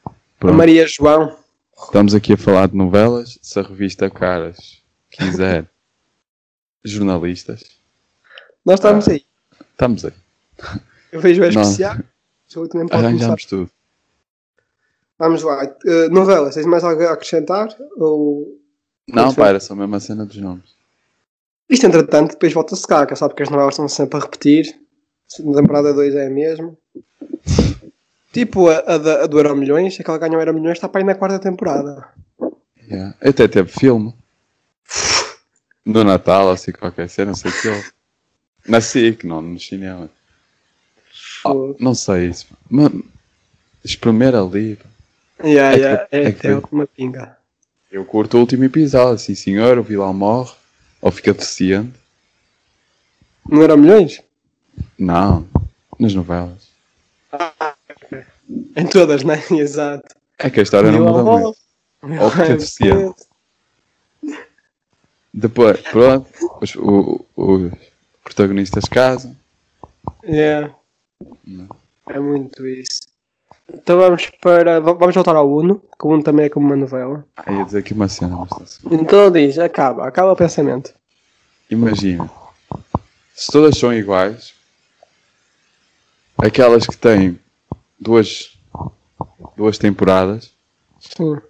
a 0.05 0.11
Pronto. 0.39 0.55
Maria 0.57 0.87
João. 0.87 1.37
Estamos 1.85 2.15
aqui 2.15 2.33
a 2.35 2.37
falar 2.37 2.69
de 2.69 2.77
novelas. 2.77 3.39
Se 3.43 3.59
a 3.59 3.63
revista 3.63 4.09
Caras 4.11 4.81
quiser 5.11 5.67
jornalistas, 6.85 7.65
Nós 8.65 8.79
estamos 8.79 9.09
aí. 9.09 9.25
estamos 9.71 10.05
aí. 10.05 10.13
Eu 11.11 11.21
vejo 11.21 11.43
a 11.45 11.51
Não. 11.51 11.63
especial. 11.63 11.97
Arranjamos 12.91 13.45
tudo. 13.47 13.71
Vamos 15.19 15.43
lá. 15.43 15.65
Uh, 15.85 16.11
novelas, 16.11 16.55
tens 16.55 16.67
mais 16.67 16.83
algo 16.85 17.03
a 17.05 17.13
acrescentar? 17.13 17.69
Ou... 17.97 18.59
Não, 19.09 19.35
pá, 19.35 19.49
era 19.49 19.61
só 19.61 19.75
a 19.75 19.77
mesma 19.77 20.01
cena 20.01 20.25
dos 20.25 20.37
nomes. 20.37 20.73
Isto, 21.69 21.87
entretanto, 21.87 22.33
depois 22.33 22.53
volta-se 22.53 22.87
cá, 22.87 23.07
que 23.07 23.17
sabe 23.17 23.35
que 23.35 23.43
as 23.43 23.49
novelas 23.51 23.75
estão 23.75 23.89
sempre 23.89 24.19
a 24.19 24.23
repetir. 24.23 24.79
Na 25.41 25.61
temporada 25.61 25.95
2 25.95 26.15
é 26.15 26.27
a 26.27 26.31
mesma. 26.31 26.77
Tipo 28.33 28.69
a, 28.69 28.79
a, 28.79 28.99
da- 28.99 29.25
a 29.25 29.27
do 29.27 29.39
Euro 29.39 29.57
Milhões, 29.57 29.99
aquela 29.99 30.19
que 30.19 30.27
ganhou 30.27 30.41
Euro 30.41 30.55
Milhões, 30.55 30.77
está 30.79 30.89
para 30.89 31.01
aí 31.01 31.07
na 31.07 31.15
quarta 31.15 31.39
temporada. 31.39 32.09
Yeah. 32.91 33.15
Até 33.21 33.49
teve 33.49 33.71
filme. 33.71 34.15
No 35.85 36.05
Natal, 36.05 36.51
assim, 36.51 36.73
qualquer 36.73 37.09
cena, 37.09 37.31
não 37.33 37.37
sei 37.37 37.51
o 37.51 37.61
que 37.61 37.69
eu. 37.69 37.83
Na 38.69 38.81
SIC, 38.81 39.25
não, 39.25 39.41
no 39.43 39.59
cinema. 39.59 40.09
Fogo. 41.43 41.77
não 41.81 41.95
sei 41.95 42.29
isso. 42.29 42.47
Mas, 42.71 42.91
espremer 43.85 44.35
ali. 44.35 44.77
pá. 44.77 44.85
Yeah, 45.45 45.71
É 45.71 45.75
que- 45.75 45.81
yeah, 45.81 46.09
é, 46.13 46.19
é 46.25 46.33
que 46.33 46.39
até 46.47 46.61
foi- 46.61 46.69
uma 46.73 46.87
pinga. 46.87 47.37
Eu 47.91 48.05
curto 48.05 48.37
o 48.37 48.41
último 48.41 48.65
episódio, 48.65 49.15
assim, 49.15 49.35
senhor, 49.35 49.79
o 49.79 49.83
vilão 49.83 50.13
morre. 50.15 50.53
Ou 51.01 51.11
fica 51.11 51.35
deficiente. 51.35 51.93
No 53.49 53.61
Euro 53.61 53.77
Milhões? 53.77 54.23
Não, 54.99 55.47
nas 55.99 56.15
novelas. 56.15 56.69
Em 58.77 58.87
todas, 58.87 59.25
né? 59.25 59.43
Exato. 59.51 60.15
É 60.39 60.49
que 60.49 60.61
a 60.61 60.63
história 60.63 60.91
não 60.93 61.01
muda 61.05 61.23
muito. 61.25 61.59
Ou 62.23 62.31
fica 62.31 62.55
deficiente. 62.57 63.23
Depois, 65.35 65.81
pronto, 65.81 66.29
os, 66.61 66.75
o- 66.77 67.25
os 67.37 67.73
protagonistas 68.23 68.85
casam. 68.85 69.35
Yeah. 70.25 70.75
Não. 71.45 71.69
É 72.09 72.19
muito 72.21 72.67
isso. 72.67 73.03
Então 73.69 73.99
vamos 73.99 74.31
para. 74.41 74.81
va- 74.81 74.93
Vamos 74.93 75.15
voltar 75.15 75.37
ao 75.37 75.51
Uno, 75.51 75.81
que 75.99 76.07
o 76.07 76.11
Uno 76.11 76.23
também 76.23 76.47
é 76.47 76.49
como 76.49 76.67
uma 76.67 76.77
novela. 76.77 77.25
Ah, 77.37 77.53
ia 77.53 77.65
dizer 77.65 77.79
aqui 77.79 77.93
uma 77.95 78.09
cena, 78.09 78.37
mas 78.59 78.81
Então 78.91 79.31
diz, 79.31 79.59
acaba, 79.59 80.07
acaba 80.07 80.33
o 80.33 80.37
pensamento. 80.37 80.93
Imagina, 81.71 82.31
se 83.35 83.51
todas 83.51 83.79
são 83.79 83.93
iguais, 83.95 84.55
aquelas 86.37 86.87
que 86.87 86.97
têm 86.97 87.39
duas, 87.99 88.59
duas 89.57 89.79
temporadas 89.79 90.53
Sim. 91.01 91.41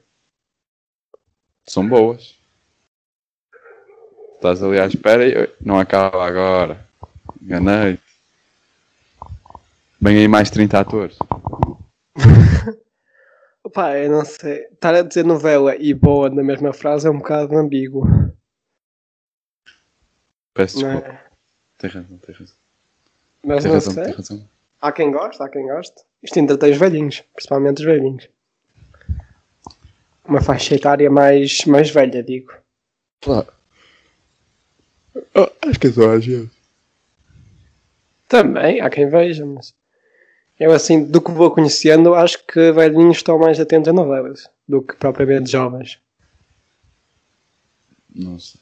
são 1.67 1.89
boas. 1.89 2.37
Estás 4.37 4.63
ali 4.63 4.79
à 4.81 4.87
espera 4.87 5.27
e 5.27 5.51
não 5.61 5.79
acaba 5.79 6.25
agora. 6.27 6.87
Enganei-te. 7.41 8.03
Vem 10.01 10.19
aí 10.19 10.29
mais 10.29 10.51
30 10.51 10.81
atores. 10.81 11.17
Pá, 13.73 13.97
eu 13.97 14.11
não 14.11 14.25
sei. 14.25 14.65
Estar 14.73 14.95
a 14.95 15.03
dizer 15.03 15.25
novela 15.25 15.75
e 15.77 15.95
boa 15.95 16.29
na 16.29 16.43
mesma 16.43 16.73
frase 16.73 17.07
é 17.07 17.11
um 17.11 17.19
bocado 17.19 17.57
ambíguo. 17.57 18.05
Peço 20.55 20.81
Não 20.81 20.89
desculpa. 20.95 21.09
é? 21.09 21.25
Tem 21.79 21.91
razão, 21.91 22.19
tem 22.19 22.35
razão. 22.35 22.57
Mas 23.45 23.63
Tem 23.63 23.69
não 23.73 23.79
razão, 23.79 23.93
sei. 23.95 24.05
tem 24.05 24.13
razão. 24.15 24.49
Há 24.81 24.93
quem 24.93 25.11
goste, 25.13 25.43
há 25.43 25.49
quem 25.49 25.67
goste. 25.67 26.03
Isto 26.23 26.39
entretém 26.39 26.73
os 26.73 26.79
velhinhos, 26.79 27.21
principalmente 27.35 27.79
os 27.79 27.85
velhinhos. 27.85 28.29
Uma 30.25 30.41
faixa 30.41 30.75
etária 30.75 31.11
mais, 31.11 31.65
mais 31.65 31.91
velha, 31.91 32.23
digo. 32.23 32.53
Claro. 33.21 33.49
Ah, 35.35 35.51
acho 35.69 35.79
que 35.81 35.87
é 35.89 35.93
só 35.93 36.11
a 36.11 36.19
gente. 36.21 36.51
Também, 38.29 38.81
há 38.81 38.89
quem 38.91 39.09
veja, 39.09 39.45
mas. 39.47 39.75
Eu, 40.59 40.73
assim, 40.73 41.05
do 41.05 41.21
que 41.21 41.31
vou 41.31 41.51
conhecendo, 41.51 42.15
acho 42.15 42.45
que 42.47 42.73
velhinhos 42.73 43.17
estão 43.17 43.39
mais 43.39 43.59
atentos 43.59 43.89
a 43.89 43.93
novelas 43.93 44.49
do 44.69 44.83
que 44.83 44.95
propriamente 44.95 45.51
jovens. 45.51 45.99
Não 48.15 48.39
sei. 48.39 48.61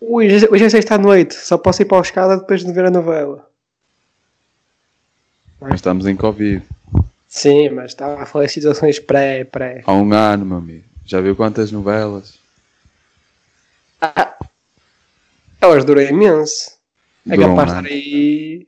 Ui, 0.00 0.26
hoje 0.50 0.64
é 0.64 0.68
sexta 0.68 0.96
à 0.96 0.98
noite, 0.98 1.34
só 1.34 1.56
posso 1.56 1.82
ir 1.82 1.84
para 1.84 1.98
a 1.98 2.02
escada 2.02 2.36
depois 2.36 2.64
de 2.64 2.72
ver 2.72 2.86
a 2.86 2.90
novela. 2.90 3.48
Mas 5.60 5.74
estamos 5.74 6.06
em 6.06 6.16
Covid. 6.16 6.62
Sim, 7.28 7.70
mas 7.70 7.92
estava 7.92 8.20
a 8.20 8.26
falar 8.26 8.46
de 8.46 8.52
situações 8.52 8.98
pré, 8.98 9.44
pré. 9.44 9.82
Há 9.86 9.92
um 9.94 10.12
ano, 10.12 10.44
meu 10.44 10.58
amigo. 10.58 10.84
Já 11.04 11.20
viu 11.20 11.36
quantas 11.36 11.70
novelas? 11.70 12.38
Elas 15.60 15.84
duram 15.84 16.02
imenso. 16.02 16.72
É 17.28 17.34
um 17.34 17.56
capaz 17.56 17.70
de 17.70 17.76
estar 17.76 17.86
aí 17.86 18.66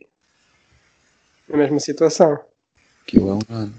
na 1.49 1.57
mesma 1.57 1.81
situação. 1.81 2.39
Aquilo 3.07 3.31
é 3.31 3.35
um 3.35 3.57
ano. 3.57 3.75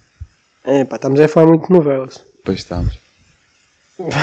É, 0.63 0.83
pá, 0.85 0.95
estamos 0.95 1.19
a 1.19 1.27
falar 1.27 1.47
muito 1.47 1.67
de 1.67 1.73
novelas. 1.73 2.23
Pois 2.43 2.59
estamos. 2.59 2.97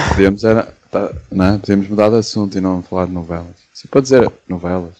Podíamos, 0.09 0.43
era, 0.43 0.73
tá, 0.91 1.11
não 1.31 1.45
é? 1.45 1.57
Podíamos 1.57 1.87
mudar 1.87 2.09
de 2.09 2.17
assunto 2.17 2.57
e 2.57 2.61
não 2.61 2.83
falar 2.83 3.05
de 3.07 3.11
novelas. 3.11 3.55
Se 3.73 3.87
pode 3.87 4.03
dizer 4.03 4.31
novelas. 4.47 4.95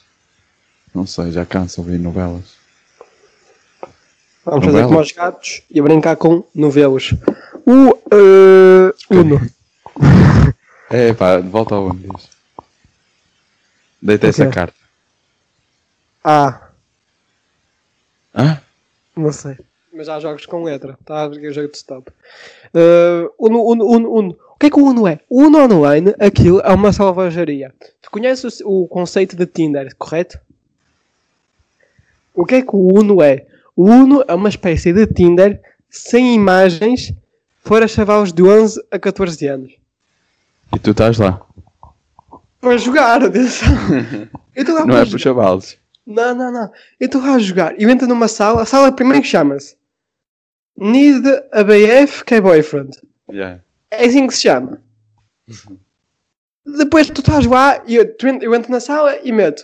Não 0.94 1.06
sei, 1.08 1.32
já 1.32 1.46
canso 1.46 1.76
de 1.82 1.88
ouvir 1.88 2.00
novelas. 2.00 2.56
Vamos 4.46 4.66
Novela? 4.66 4.72
fazer 4.74 4.84
como 4.88 5.00
aos 5.00 5.12
gatos 5.12 5.62
e 5.70 5.82
brincar 5.82 6.16
com 6.18 6.44
novelos. 6.54 7.14
O 7.66 7.90
uh, 7.92 8.94
Uno. 9.10 9.42
É 10.90 11.12
pá, 11.12 11.40
volta 11.40 11.74
ao 11.74 11.88
onde 11.88 12.08
diz. 12.08 12.30
Deita 14.00 14.28
essa 14.28 14.48
carta. 14.48 14.76
Ah, 16.24 16.70
Hã? 18.36 18.62
não 19.16 19.32
sei. 19.32 19.58
Mas 19.96 20.10
há 20.10 20.20
jogos 20.20 20.46
com 20.46 20.64
letra. 20.64 20.98
Está 21.00 21.24
a 21.24 21.28
ver 21.28 21.50
o 21.50 21.54
jogo 21.54 21.70
de 21.70 21.78
stop. 21.78 22.12
Uh, 22.74 23.32
Uno, 23.38 23.64
Uno, 23.64 23.86
Uno, 23.86 24.12
Uno. 24.12 24.38
O 24.56 24.58
que 24.58 24.66
é 24.66 24.70
que 24.70 24.80
o 24.80 24.86
Uno 24.86 25.08
é? 25.08 25.20
O 25.30 25.44
Uno 25.44 25.60
Online, 25.60 26.16
aquilo 26.20 26.60
é 26.62 26.70
uma 26.70 26.92
salvajaria. 26.92 27.74
Tu 28.02 28.10
conheces 28.10 28.60
o, 28.62 28.84
o 28.84 28.88
conceito 28.88 29.36
de 29.36 29.46
Tinder, 29.46 29.96
correto? 29.98 30.40
O 32.34 32.46
que 32.46 32.56
é 32.56 32.62
que 32.62 32.76
o 32.76 33.00
Uno 33.00 33.22
é? 33.22 33.46
O 33.76 33.86
Uno 33.86 34.24
é 34.28 34.34
uma 34.34 34.50
espécie 34.50 34.92
de 34.92 35.06
Tinder 35.06 35.62
sem 35.90 36.34
imagens 36.34 37.14
para 37.64 37.88
chavalos 37.88 38.34
de 38.34 38.42
11 38.42 38.84
a 38.90 38.98
14 38.98 39.48
anos. 39.48 39.74
E 40.74 40.80
tu 40.80 40.92
estás 40.92 41.20
lá. 41.20 41.46
Para 42.60 42.78
jogar, 42.78 43.24
atenção. 43.24 43.68
Eu 44.56 44.74
lá 44.74 44.82
Não 44.82 44.88
para 44.88 45.02
é 45.02 45.06
para 45.06 45.20
chavalos. 45.20 45.78
Não, 46.06 46.34
não, 46.34 46.52
não. 46.52 46.72
Eu 47.00 47.06
estou 47.06 47.22
lá 47.22 47.36
a 47.36 47.40
jogar. 47.40 47.80
Eu 47.80 47.90
entro 47.90 48.08
numa 48.08 48.28
sala. 48.28 48.62
A 48.62 48.66
sala 48.66 48.92
primeiro 48.92 49.26
chama-se 49.26 49.76
Need 50.77 51.27
a 51.51 51.63
BF 51.63 52.24
que 52.25 52.36
é 52.36 52.42
boyfriend. 52.42 52.98
Yeah. 53.30 53.62
É 53.92 54.06
assim 54.06 54.27
que 54.27 54.34
se 54.36 54.42
chama. 54.42 54.82
Depois 56.65 57.10
tu 57.10 57.20
estás 57.22 57.46
lá 57.46 57.82
e 57.86 57.96
eu, 57.96 58.15
eu 58.42 58.56
entro 58.56 58.72
na 58.72 58.80
sala 58.80 59.18
e 59.24 59.32
meto 59.32 59.63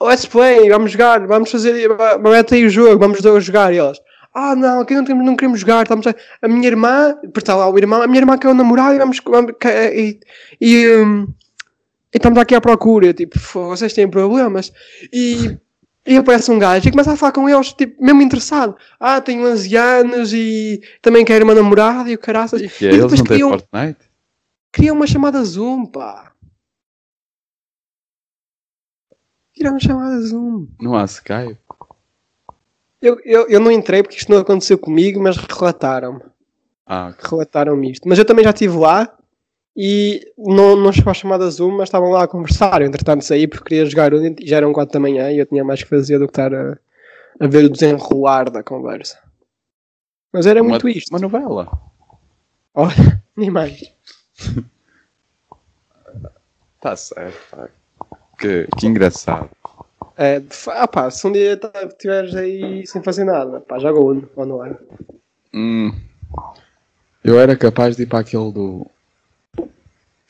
Let's 0.00 0.26
play, 0.26 0.68
vamos 0.68 0.90
jogar, 0.90 1.24
vamos 1.28 1.48
fazer, 1.50 1.88
mete 2.20 2.54
aí 2.56 2.64
o 2.64 2.70
jogo, 2.70 2.98
vamos 2.98 3.20
dois 3.20 3.44
jogar. 3.44 3.72
E 3.72 3.76
elas, 3.76 3.98
ah 4.34 4.56
não, 4.56 4.80
aqui 4.80 4.94
não, 4.96 5.04
temos, 5.04 5.24
não 5.24 5.36
queremos 5.36 5.60
jogar, 5.60 5.82
estamos 5.84 6.04
a, 6.08 6.14
a 6.42 6.48
minha 6.48 6.66
irmã, 6.66 7.16
está 7.36 7.54
lá 7.54 7.68
o 7.70 7.78
irmão, 7.78 8.02
a 8.02 8.06
minha 8.08 8.18
irmã 8.20 8.36
que 8.36 8.44
é 8.44 8.50
o 8.50 8.54
namorado 8.54 8.96
e 8.96 8.98
vamos, 8.98 9.20
vamos 9.24 9.52
que- 9.60 9.68
e, 9.70 10.20
e, 10.60 10.88
hum, 11.04 11.28
e 12.12 12.16
estamos 12.16 12.36
aqui 12.40 12.52
à 12.56 12.60
procura. 12.60 13.14
Tipo, 13.14 13.38
"Fô, 13.38 13.68
vocês 13.68 13.92
têm 13.92 14.10
problemas. 14.10 14.72
E 15.12 15.56
E 16.04 16.16
aparece 16.16 16.50
um 16.50 16.58
gajo 16.58 16.88
e 16.88 16.90
começa 16.90 17.12
a 17.12 17.16
falar 17.16 17.32
com 17.32 17.48
eles, 17.48 17.72
tipo, 17.72 18.02
mesmo 18.02 18.22
interessado. 18.22 18.76
Ah, 18.98 19.20
tenho 19.20 19.46
11 19.46 19.76
anos 19.76 20.32
e 20.32 20.82
também 21.00 21.24
quero 21.24 21.44
uma 21.44 21.54
namorada 21.54 22.10
e 22.10 22.14
o 22.14 22.18
caraças. 22.18 22.60
E 22.60 22.68
que 22.68 22.86
é, 22.86 22.92
eles 22.92 23.12
não 23.12 23.24
criam, 23.24 23.50
Fortnite? 23.50 24.10
criam 24.72 24.96
uma 24.96 25.06
chamada 25.06 25.42
Zoom, 25.44 25.86
pá. 25.86 26.32
Criam 29.54 29.74
uma 29.74 29.80
chamada 29.80 30.20
Zoom. 30.22 30.66
Não 30.80 30.96
há 30.96 31.04
Skype? 31.04 31.58
Eu, 33.00 33.20
eu, 33.24 33.48
eu 33.48 33.60
não 33.60 33.70
entrei 33.70 34.02
porque 34.02 34.16
isto 34.16 34.30
não 34.30 34.38
aconteceu 34.40 34.78
comigo, 34.78 35.20
mas 35.20 35.36
relataram-me. 35.36 36.22
Ah, 36.84 37.08
ok. 37.12 37.30
Relataram-me 37.30 37.92
isto. 37.92 38.08
Mas 38.08 38.18
eu 38.18 38.24
também 38.24 38.44
já 38.44 38.50
estive 38.50 38.76
lá 38.76 39.12
e 39.76 40.32
não, 40.36 40.76
não 40.76 40.92
chegou 40.92 41.10
a 41.10 41.14
chamada 41.14 41.50
Zoom, 41.50 41.76
mas 41.76 41.88
estavam 41.88 42.10
lá 42.10 42.24
a 42.24 42.28
conversar. 42.28 42.82
Eu, 42.82 42.88
entretanto, 42.88 43.24
saí 43.24 43.46
porque 43.46 43.64
queria 43.64 43.86
jogar 43.86 44.12
um 44.12 44.24
e 44.24 44.36
já 44.46 44.58
eram 44.58 44.72
4 44.72 44.92
da 44.92 45.00
manhã 45.00 45.30
e 45.30 45.38
eu 45.38 45.46
tinha 45.46 45.64
mais 45.64 45.82
que 45.82 45.88
fazer 45.88 46.18
do 46.18 46.26
que 46.26 46.32
estar 46.32 46.54
a, 46.54 46.78
a 47.40 47.46
ver 47.46 47.64
o 47.64 47.70
desenrolar 47.70 48.50
da 48.50 48.62
conversa. 48.62 49.18
Mas 50.32 50.46
era 50.46 50.62
muito 50.62 50.86
uma, 50.86 50.90
isto. 50.90 51.10
Uma 51.10 51.18
novela. 51.18 51.70
Olha, 52.74 53.22
nem 53.36 53.50
mais. 53.50 53.82
Tá 56.80 56.96
certo, 56.96 57.38
pá. 57.50 57.68
Que, 58.38 58.66
que 58.78 58.86
engraçado. 58.86 59.50
É, 60.16 60.42
ah, 60.68 60.88
pá, 60.88 61.10
se 61.10 61.26
um 61.26 61.32
dia 61.32 61.56
tá- 61.56 61.70
estiveres 61.84 62.34
aí 62.34 62.86
sem 62.86 63.02
fazer 63.02 63.24
nada, 63.24 63.60
pá, 63.60 63.78
joga 63.78 64.00
Uno 64.00 64.28
online. 64.36 64.76
Hum. 65.54 65.92
Eu 67.24 67.38
era 67.38 67.56
capaz 67.56 67.96
de 67.96 68.02
ir 68.02 68.06
para 68.06 68.18
aquele 68.20 68.50
do. 68.52 68.86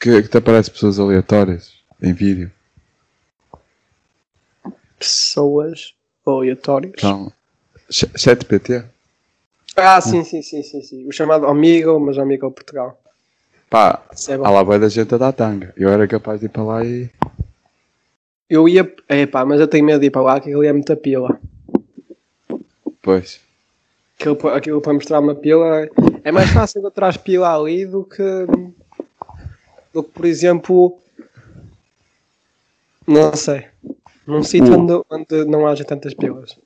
Que, 0.02 0.20
que 0.22 0.28
te 0.28 0.36
aparece 0.38 0.68
pessoas 0.70 0.98
aleatórias 0.98 1.72
em 2.02 2.12
vídeo. 2.12 2.50
Pessoas 4.98 5.94
aleatórias. 6.26 6.94
Então. 6.98 7.32
Ch- 7.90 8.10
Chat 8.16 8.44
PT? 8.44 8.84
Ah, 9.76 10.00
sim, 10.00 10.24
sim, 10.24 10.42
sim, 10.42 10.62
sim, 10.62 10.82
sim. 10.82 11.06
O 11.08 11.12
chamado 11.12 11.46
Amigo, 11.46 11.98
mas 12.00 12.18
Amigo 12.18 12.50
Portugal. 12.50 13.00
Pá, 13.70 14.02
é 14.28 14.34
há 14.34 14.50
lá 14.50 14.62
bué 14.64 14.78
da 14.78 14.88
gente 14.88 15.14
a 15.14 15.18
dar 15.18 15.32
tanga. 15.32 15.72
Eu 15.76 15.88
era 15.88 16.06
capaz 16.06 16.40
de 16.40 16.46
ir 16.46 16.48
para 16.50 16.62
lá 16.62 16.84
e. 16.84 17.08
Eu 18.50 18.68
ia, 18.68 18.92
é 19.08 19.24
pá, 19.24 19.46
mas 19.46 19.60
eu 19.60 19.68
tenho 19.68 19.84
medo 19.84 20.00
de 20.00 20.06
ir 20.06 20.10
para 20.10 20.20
lá, 20.22 20.34
que 20.40 20.48
aquilo 20.50 20.62
é 20.64 20.72
muita 20.72 20.94
pila. 20.96 21.40
Pois. 23.00 23.40
Aquilo, 24.18 24.48
aquilo 24.48 24.80
para 24.82 24.92
mostrar 24.92 25.20
uma 25.20 25.34
pila 25.34 25.88
é 26.22 26.30
mais 26.32 26.50
fácil 26.50 26.80
encontrar 26.80 27.16
pila 27.18 27.56
ali 27.56 27.86
do 27.86 28.04
que 28.04 28.22
do 29.92 30.02
que 30.02 30.10
por 30.10 30.24
exemplo 30.24 30.98
não 33.06 33.34
sei. 33.34 33.66
Num 34.26 34.42
sítio 34.42 34.78
onde, 34.78 35.04
onde 35.10 35.44
não 35.44 35.66
haja 35.66 35.84
tantas 35.84 36.14
pilas 36.14 36.56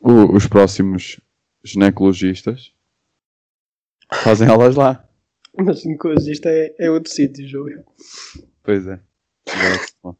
O- 0.00 0.34
os 0.34 0.46
próximos 0.46 1.20
ginecologistas 1.62 2.72
fazem 4.24 4.48
aulas 4.48 4.74
lá. 4.76 5.04
mas 5.58 5.84
isto 6.26 6.46
é, 6.46 6.74
é 6.78 6.90
outro 6.90 7.12
sítio 7.12 7.46
Júlio. 7.46 7.84
Pois 8.62 8.86
é. 8.86 8.98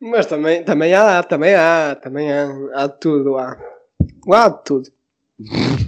Mas 0.00 0.26
também, 0.26 0.62
também 0.64 0.94
há 0.94 1.22
também 1.24 1.54
há 1.54 1.94
também 1.96 2.32
há 2.32 2.46
há 2.74 2.86
de 2.86 3.00
tudo 3.00 3.32
lá 3.32 3.58
lá. 4.26 4.44
Há 4.44 4.48
de 4.48 4.64
tudo 4.64 4.90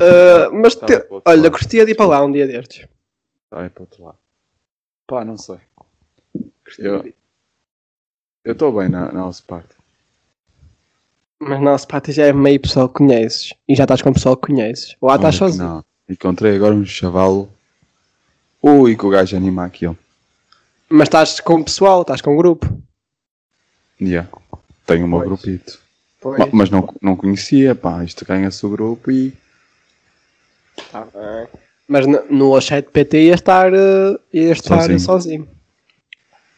Ah, 0.00 0.50
mas 0.52 0.74
Tá, 0.74 0.86
te- 0.86 1.00
para 1.00 1.22
olha 1.26 1.48
gostaria 1.50 1.84
de 1.84 1.92
ir 1.92 1.94
para 1.94 2.06
lá 2.06 2.24
um 2.24 2.30
dia 2.32 2.46
destes 2.46 2.86
Vai 3.50 3.68
para 3.68 3.82
o 3.82 3.84
outro 3.84 4.04
lado. 4.04 4.18
Pá, 5.06 5.24
não 5.24 5.36
sei. 5.36 5.58
Eu 6.78 7.12
eu 8.44 8.52
estou 8.52 8.72
bem 8.72 8.88
na, 8.88 9.06
na 9.06 9.20
nossa 9.20 9.42
parte. 9.46 9.74
Mas 11.38 11.84
pá, 11.84 12.00
tu 12.00 12.12
já 12.12 12.26
é 12.26 12.32
meio 12.32 12.58
pessoal 12.60 12.88
que 12.88 12.94
conheces. 12.98 13.52
E 13.68 13.74
já 13.74 13.84
estás 13.84 14.00
com 14.00 14.12
pessoal 14.12 14.36
que 14.36 14.46
conheces. 14.48 14.96
Ou 15.00 15.08
lá 15.08 15.16
estás 15.16 15.34
sozinho. 15.36 15.64
Não. 15.64 15.84
Encontrei 16.08 16.56
agora 16.56 16.74
um 16.74 16.84
chavalo. 16.84 17.50
Ui, 18.62 18.96
que 18.96 19.04
o 19.04 19.10
gajo 19.10 19.36
anima 19.36 19.64
aquilo. 19.66 19.98
Mas 20.88 21.08
estás 21.08 21.40
com 21.40 21.62
pessoal, 21.62 22.02
estás 22.02 22.20
com 22.22 22.36
grupo. 22.36 22.66
Yeah. 24.00 24.28
Tenho 24.86 25.04
o 25.04 25.08
meu 25.08 25.18
Pois. 25.18 25.28
grupito. 25.28 25.81
Pois. 26.22 26.38
Ma- 26.38 26.48
Mas 26.52 26.70
não, 26.70 26.88
não 27.02 27.16
conhecia, 27.16 27.74
pá. 27.74 28.02
Isto 28.04 28.24
ganha-se 28.24 28.64
o 28.64 28.70
grupo 28.70 29.10
e. 29.10 29.34
Tá 30.90 31.00
bem. 31.12 31.48
Mas 31.88 32.06
no, 32.06 32.22
no 32.30 32.60
chat 32.60 32.88
PT 32.90 33.24
ia 33.24 33.34
estar, 33.34 33.72
eh, 33.74 34.16
ia 34.32 34.52
estar 34.52 34.80
Sozinho. 34.82 35.00
sozinho. 35.00 35.48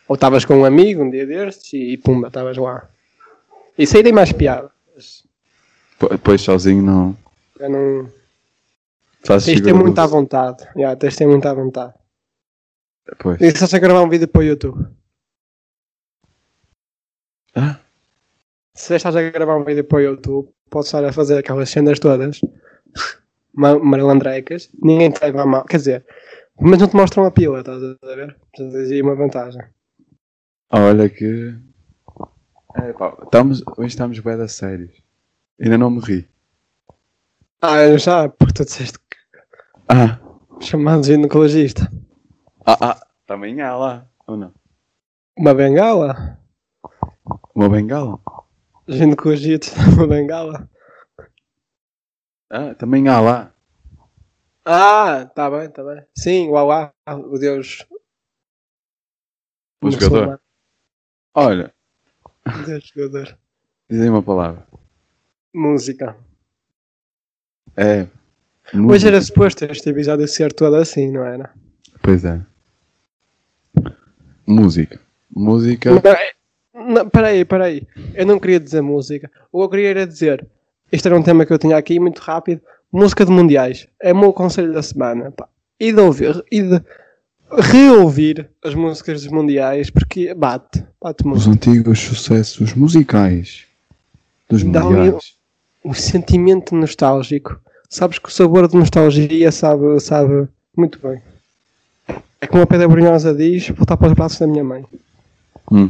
Ou 0.06 0.14
estavas 0.14 0.44
com 0.44 0.54
um 0.58 0.64
amigo 0.64 1.02
um 1.02 1.10
dia 1.10 1.26
destes 1.26 1.72
e, 1.72 1.94
e 1.94 1.96
pumba, 1.96 2.28
estavas 2.28 2.56
lá. 2.58 2.86
Isso 3.76 3.96
aí 3.96 4.02
tem 4.04 4.12
mais 4.12 4.30
piada. 4.32 4.70
Depois 6.10 6.42
sozinho 6.42 6.82
não. 6.82 7.16
Eu 7.58 7.70
não... 7.70 8.08
Tens 9.22 9.44
de 9.46 9.62
ter 9.62 9.72
muita 9.72 10.02
de- 10.04 10.08
vontade. 10.10 10.64
Yeah, 10.76 10.94
tens 10.96 11.14
de 11.14 11.18
ter 11.20 11.26
muita 11.26 11.54
vontade. 11.54 11.94
Pois. 13.18 13.40
E 13.40 13.44
se 13.46 13.52
estás 13.54 13.72
a 13.72 13.78
gravar 13.78 14.02
um 14.02 14.08
vídeo 14.10 14.28
para 14.28 14.40
o 14.40 14.44
YouTube? 14.44 14.86
Se 18.74 18.96
estás 18.96 19.14
a 19.16 19.22
gravar 19.30 19.56
um 19.56 19.64
vídeo 19.64 19.84
para 19.84 19.98
o 19.98 20.00
YouTube, 20.00 20.48
podes 20.70 20.88
estar 20.88 21.04
a 21.04 21.12
fazer 21.12 21.38
aquelas 21.38 21.70
cenas 21.70 21.98
todas 22.00 22.40
ma- 23.54 23.78
malandrecas, 23.78 24.68
ninguém 24.82 25.10
te 25.10 25.22
leva 25.24 25.42
a 25.42 25.46
mal. 25.46 25.64
Quer 25.64 25.76
dizer, 25.76 26.06
mas 26.60 26.80
não 26.80 26.88
te 26.88 26.96
mostram 26.96 27.24
a 27.24 27.30
pila, 27.30 27.60
estás 27.60 27.82
a 27.82 27.96
ver? 28.16 28.36
Tens 28.56 28.74
aí 28.74 29.00
uma 29.02 29.14
vantagem. 29.14 29.62
olha 30.70 31.08
que. 31.08 31.54
É, 32.76 32.92
pá, 32.92 33.16
estamos, 33.22 33.62
hoje 33.76 33.88
estamos 33.88 34.18
bem 34.18 34.36
da 34.36 34.48
sérios. 34.48 34.92
Ainda 35.60 35.78
não 35.78 35.90
me 35.90 36.00
ri. 36.00 36.28
Ah, 37.62 37.82
eu 37.84 37.96
já, 37.98 38.28
porque 38.28 38.54
tu 38.54 38.64
disseste 38.64 38.98
que 38.98 39.16
Ah, 39.88 40.18
chamado 40.60 41.04
ginecologista. 41.04 41.88
ah, 42.66 42.76
ah. 42.80 43.06
Também 43.26 43.60
há 43.62 43.74
lá. 43.76 44.06
Ou 44.26 44.36
não? 44.36 44.52
Uma 45.38 45.54
bengala? 45.54 46.38
Uma 47.54 47.68
bengala? 47.68 48.18
Ginecologista, 48.86 49.70
uma 49.96 50.06
bengala? 50.06 50.68
Ah, 52.50 52.74
também 52.74 53.08
há 53.08 53.20
lá. 53.20 53.54
Ah, 54.64 55.26
tá 55.26 55.50
bem, 55.50 55.70
tá 55.70 55.82
bem. 55.82 56.04
Sim, 56.16 56.48
o 56.48 56.56
Alá, 56.56 56.92
o 57.08 57.38
Deus. 57.38 57.86
O 59.82 59.90
jogador. 59.90 60.40
Olha, 61.34 61.74
O 62.46 62.62
Deus 62.66 62.84
jogador. 62.94 63.38
dizem 63.90 64.08
uma 64.10 64.22
palavra. 64.22 64.66
Música. 65.54 66.16
É. 67.76 68.02
Hoje 68.72 68.78
música. 68.78 69.08
era 69.08 69.20
suposto 69.20 69.64
este 69.66 69.90
episódio 69.90 70.26
ser 70.28 70.52
todo 70.52 70.76
assim, 70.76 71.10
não 71.10 71.24
era? 71.24 71.52
Pois 72.02 72.24
é. 72.24 72.40
Música. 74.46 75.00
Música. 75.30 75.90
Não, 75.90 75.98
é- 76.10 76.32
não, 76.86 77.08
peraí, 77.08 77.44
peraí. 77.44 77.86
Eu 78.14 78.26
não 78.26 78.38
queria 78.38 78.60
dizer 78.60 78.80
música. 78.80 79.30
O 79.52 79.58
que 79.58 79.64
eu 79.64 79.68
queria 79.70 79.90
era 79.90 80.06
dizer. 80.06 80.46
Este 80.90 81.08
era 81.08 81.16
um 81.16 81.22
tema 81.22 81.44
que 81.44 81.52
eu 81.52 81.58
tinha 81.58 81.76
aqui, 81.76 81.98
muito 81.98 82.20
rápido. 82.20 82.60
Música 82.92 83.24
de 83.24 83.32
mundiais. 83.32 83.88
É 84.00 84.12
o 84.12 84.16
meu 84.16 84.32
conselho 84.32 84.72
da 84.72 84.82
semana. 84.82 85.32
Pá. 85.32 85.48
E 85.80 85.92
de 85.92 86.00
ouvir, 86.00 86.44
e 86.50 86.62
de 86.62 86.80
reouvir 87.58 88.48
as 88.64 88.74
músicas 88.74 89.22
dos 89.22 89.32
mundiais, 89.32 89.90
porque 89.90 90.32
bate. 90.34 90.84
Bate 91.02 91.26
Os 91.26 91.46
muito. 91.46 91.70
antigos 91.70 92.00
sucessos 92.00 92.74
musicais 92.74 93.64
dos 94.48 94.62
mundiais. 94.62 95.34
O 95.82 95.94
sentimento 95.94 96.74
nostálgico. 96.74 97.60
Sabes 97.90 98.18
que 98.18 98.28
o 98.28 98.32
sabor 98.32 98.66
de 98.68 98.76
nostalgia 98.76 99.52
sabe, 99.52 100.00
sabe 100.00 100.48
muito 100.76 100.98
bem. 101.02 101.20
É 102.40 102.46
como 102.46 102.62
a 102.62 102.66
Pedra 102.66 102.88
Brunhosa 102.88 103.34
diz, 103.34 103.68
voltar 103.70 103.96
para 103.96 104.08
os 104.08 104.14
braços 104.14 104.38
da 104.38 104.46
minha 104.46 104.64
mãe. 104.64 104.84
Hum, 105.70 105.88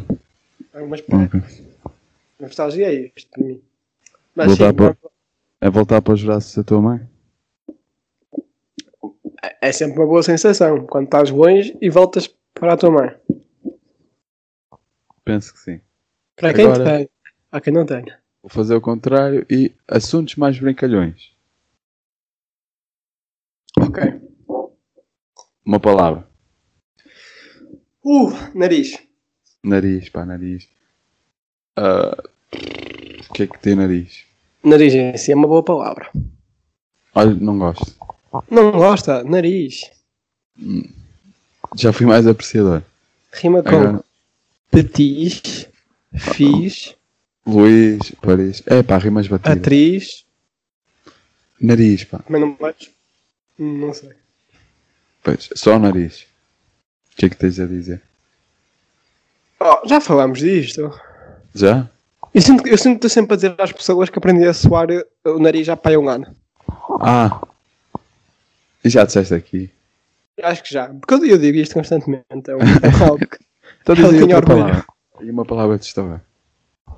Mas 0.88 1.00
pá, 1.02 1.16
ok. 1.18 1.40
nostalgia 2.40 2.88
é 2.88 3.12
isto 3.16 3.30
para 3.30 3.44
mim. 3.44 3.62
Mas 4.34 4.46
Voltar 4.48 4.70
sim, 4.70 4.74
para- 4.76 4.96
É 5.60 5.70
voltar 5.70 6.02
para 6.02 6.14
os 6.14 6.22
braços 6.22 6.54
da 6.56 6.64
tua 6.64 6.80
mãe? 6.82 7.08
é 9.60 9.72
sempre 9.72 9.98
uma 9.98 10.06
boa 10.06 10.22
sensação 10.22 10.86
quando 10.86 11.04
estás 11.06 11.30
longe 11.30 11.76
e 11.80 11.88
voltas 11.90 12.26
para 12.54 12.74
a 12.74 12.76
tua 12.76 12.90
mãe. 12.90 13.16
Penso 15.24 15.52
que 15.54 15.60
sim. 15.60 15.80
Para 16.36 16.52
quem 16.52 16.66
Agora- 16.66 16.84
tem, 16.98 17.10
há 17.52 17.60
quem 17.60 17.72
não 17.72 17.86
tenha. 17.86 18.20
Vou 18.42 18.50
fazer 18.50 18.74
o 18.74 18.80
contrário 18.80 19.46
e 19.50 19.72
assuntos 19.88 20.36
mais 20.36 20.58
brincalhões. 20.58 21.34
Ok. 23.78 24.02
Uma 25.64 25.80
palavra. 25.80 26.28
Uh, 28.04 28.30
nariz. 28.54 28.98
Nariz, 29.64 30.08
pá, 30.10 30.24
nariz. 30.24 30.68
Ah, 31.76 32.16
O 33.30 33.32
que 33.32 33.44
é 33.44 33.46
que 33.46 33.58
tem 33.58 33.74
nariz? 33.74 34.24
Nariz 34.62 34.94
em 34.94 35.16
si 35.16 35.32
é 35.32 35.34
uma 35.34 35.48
boa 35.48 35.62
palavra. 35.62 36.10
Olha, 37.14 37.34
não 37.34 37.58
gosto. 37.58 37.94
Não 38.50 38.70
gosta? 38.72 39.24
Nariz. 39.24 39.90
Já 41.76 41.92
fui 41.92 42.06
mais 42.06 42.26
apreciador. 42.26 42.82
Rima 43.32 43.62
com 43.62 43.68
Agora, 43.70 44.04
petis, 44.70 45.66
fiz, 46.16 46.94
Luís, 47.46 48.10
Paris. 48.22 48.62
É 48.66 48.82
pá, 48.82 48.98
rimas 48.98 49.26
batidas. 49.26 49.56
atriz. 49.58 50.24
Nariz, 51.60 52.04
pá. 52.04 52.22
Mas 52.28 52.40
não 52.40 52.54
vais? 52.54 52.90
Não 53.58 53.92
sei. 53.94 54.10
Pois, 55.22 55.48
só 55.54 55.76
o 55.76 55.78
nariz. 55.78 56.26
O 57.12 57.16
que 57.16 57.26
é 57.26 57.28
que 57.28 57.36
tens 57.36 57.58
a 57.60 57.66
dizer? 57.66 58.02
Oh, 59.60 59.86
já 59.86 60.00
falámos 60.00 60.40
disto. 60.40 60.90
Já? 61.54 61.88
Eu 62.32 62.42
sinto, 62.42 62.66
eu 62.66 62.76
sinto 62.76 62.98
que 62.98 63.06
estou 63.06 63.10
sempre 63.10 63.34
a 63.34 63.36
dizer 63.36 63.54
às 63.58 63.72
pessoas 63.72 64.10
que 64.10 64.18
aprendi 64.18 64.46
a 64.46 64.52
suar 64.52 64.88
o 65.24 65.38
nariz 65.38 65.66
já 65.66 65.76
para 65.76 65.92
aí 65.92 65.96
um 65.96 66.08
ano. 66.08 66.26
Ah! 67.00 67.40
E 68.84 68.90
já 68.90 69.04
disseste 69.04 69.34
aqui. 69.34 69.70
Acho 70.42 70.62
que 70.62 70.72
já. 70.72 70.88
Porque 70.88 71.14
eu, 71.14 71.24
eu 71.24 71.38
digo 71.38 71.56
isto 71.58 71.74
constantemente. 71.74 72.24
É, 72.48 72.56
um, 72.56 72.58
algo 73.06 73.26
que... 73.26 73.38
Então 73.82 73.94
orgulho. 73.94 74.42
palavra. 74.42 74.84
E 75.20 75.30
uma 75.30 75.44
palavra 75.44 75.78
de 75.78 75.84
história. 75.84 76.20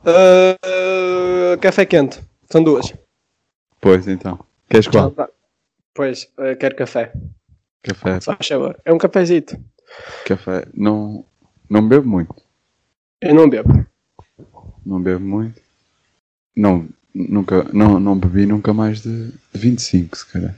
Ah, 0.04 1.56
café 1.60 1.84
quente. 1.84 2.20
São 2.50 2.62
duas. 2.62 2.94
Pois, 3.80 4.08
então. 4.08 4.38
Queres 4.68 4.88
qual? 4.88 5.14
Pois, 5.92 6.28
ah, 6.38 6.54
quero 6.56 6.76
café. 6.76 7.12
Café. 7.82 8.20
Só 8.20 8.36
favor. 8.40 8.80
É 8.84 8.92
um 8.92 8.98
cafezito. 8.98 9.56
Café. 10.24 10.66
Não, 10.74 11.24
não 11.68 11.86
bebo 11.86 12.08
muito. 12.08 12.45
Eu 13.20 13.34
não 13.34 13.48
bebo. 13.48 13.86
Não 14.84 15.00
bebo 15.00 15.24
muito. 15.24 15.60
Não, 16.54 16.88
nunca, 17.14 17.64
não, 17.72 17.98
não 17.98 18.18
bebi 18.18 18.46
nunca 18.46 18.72
mais 18.72 19.02
de, 19.02 19.30
de 19.30 19.58
25, 19.58 20.16
se 20.16 20.26
calhar. 20.26 20.54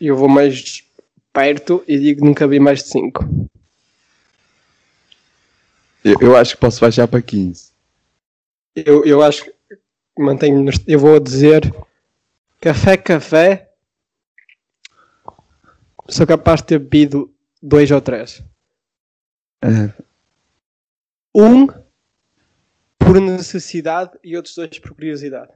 Eu 0.00 0.16
vou 0.16 0.28
mais 0.28 0.82
perto 1.32 1.84
e 1.86 1.98
digo 1.98 2.20
que 2.20 2.26
nunca 2.26 2.48
vi 2.48 2.58
mais 2.58 2.82
de 2.82 2.88
5. 2.90 3.48
Eu, 6.04 6.16
eu 6.20 6.36
acho 6.36 6.54
que 6.54 6.60
posso 6.60 6.80
baixar 6.80 7.08
para 7.08 7.22
15. 7.22 7.72
Eu, 8.74 9.04
eu 9.04 9.22
acho 9.22 9.44
que 9.44 9.54
mantenho. 10.18 10.70
Eu 10.86 10.98
vou 10.98 11.18
dizer 11.20 11.74
café, 12.60 12.96
café. 12.96 13.70
Sou 16.08 16.26
capaz 16.26 16.60
de 16.60 16.66
ter 16.66 16.78
bebido 16.78 17.32
dois 17.62 17.90
ou 17.90 18.00
três. 18.00 18.42
É, 19.64 19.90
Um 21.34 21.66
por 22.98 23.20
necessidade 23.20 24.18
e 24.22 24.36
outros 24.36 24.54
dois 24.54 24.78
por 24.78 24.94
curiosidade. 24.94 25.52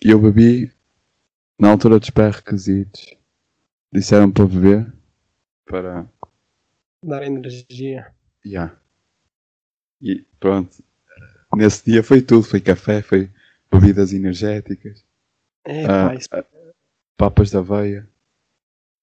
eu 0.00 0.20
bebi 0.20 0.72
na 1.58 1.70
altura 1.70 1.98
dos 1.98 2.10
pré-requisitos. 2.10 3.14
Disseram 3.92 4.30
para 4.30 4.46
beber. 4.46 4.92
Para. 5.64 6.06
Dar 7.02 7.22
energia. 7.24 8.12
Ya. 8.44 8.76
E 10.00 10.24
pronto. 10.38 10.82
Nesse 11.56 11.84
dia 11.90 12.02
foi 12.02 12.20
tudo. 12.20 12.42
Foi 12.42 12.60
café, 12.60 13.02
foi 13.02 13.30
bebidas 13.70 14.12
energéticas, 14.12 15.04
É, 15.64 15.84
Ah, 15.86 16.08
pá, 16.08 16.14
isso 16.14 16.28
papas 17.16 17.50
de 17.50 17.56
aveia, 17.56 18.08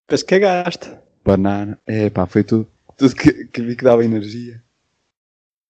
depois 0.08 0.24
cagaste. 0.24 0.96
banana. 1.26 1.80
É 1.86 2.10
pá, 2.10 2.26
foi 2.28 2.44
tudo. 2.44 2.68
Tudo 2.98 3.16
que, 3.16 3.46
que 3.46 3.62
vi 3.62 3.76
que 3.76 3.84
dava 3.84 4.04
energia. 4.04 4.62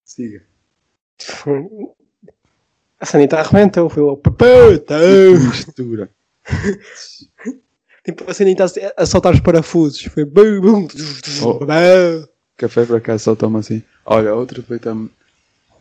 Siga. 0.04 0.44
A 3.00 3.06
sanita 3.06 3.40
arrebentou. 3.40 3.90
Foi 3.90 4.04
o 4.04 4.18
puta. 4.18 4.98
Mistura. 5.50 6.10
Tipo, 8.04 8.30
a 8.30 8.34
sanita 8.34 8.66
a 8.98 9.06
soltar 9.06 9.34
os 9.34 9.40
parafusos. 9.40 10.04
Foi 10.04 10.26
bum, 10.26 10.60
bum, 10.60 10.88
Oh. 11.42 11.60
Café 12.58 12.86
para 12.86 13.00
cá 13.00 13.18
só 13.18 13.34
toma 13.34 13.60
assim. 13.60 13.82
Olha, 14.06 14.36
outra 14.36 14.62
foi 14.62 14.78
também 14.78 15.10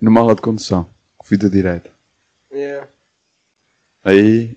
numa 0.01 0.21
aula 0.21 0.35
de 0.35 0.41
condução. 0.41 0.89
Vida 1.29 1.51
direta. 1.51 1.91
Yeah. 2.53 2.89
Aí. 4.05 4.57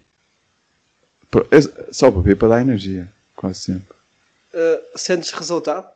Só 1.91 2.09
beber 2.11 2.37
para 2.37 2.49
dar 2.49 2.61
energia. 2.61 3.11
Quase 3.35 3.59
sempre. 3.59 3.95
Uh, 4.53 4.97
sentes 4.97 5.31
resultado? 5.31 5.94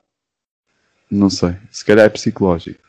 Não 1.10 1.30
sei. 1.30 1.56
Se 1.72 1.84
calhar 1.84 2.06
é 2.06 2.10
psicológico. 2.10 2.80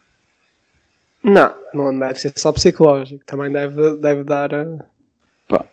Não, 1.22 1.54
não 1.74 1.98
deve 1.98 2.18
ser 2.18 2.32
só 2.36 2.52
psicológico. 2.52 3.24
Também 3.24 3.50
deve, 3.52 3.96
deve 3.96 4.24
dar. 4.24 4.52
uh, 4.52 4.82
Pá. 5.48 5.64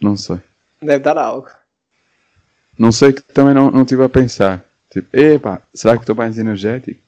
Não 0.00 0.16
sei. 0.16 0.40
Deve 0.80 1.00
dar 1.00 1.18
algo. 1.18 1.48
Não 2.78 2.92
sei 2.92 3.12
que 3.12 3.22
também 3.22 3.54
não, 3.54 3.70
não 3.70 3.82
estive 3.82 4.04
a 4.04 4.08
pensar. 4.08 4.64
Tipo, 4.90 5.16
epá, 5.16 5.62
será 5.74 5.94
que 5.96 6.02
estou 6.02 6.14
mais 6.14 6.38
energético? 6.38 7.00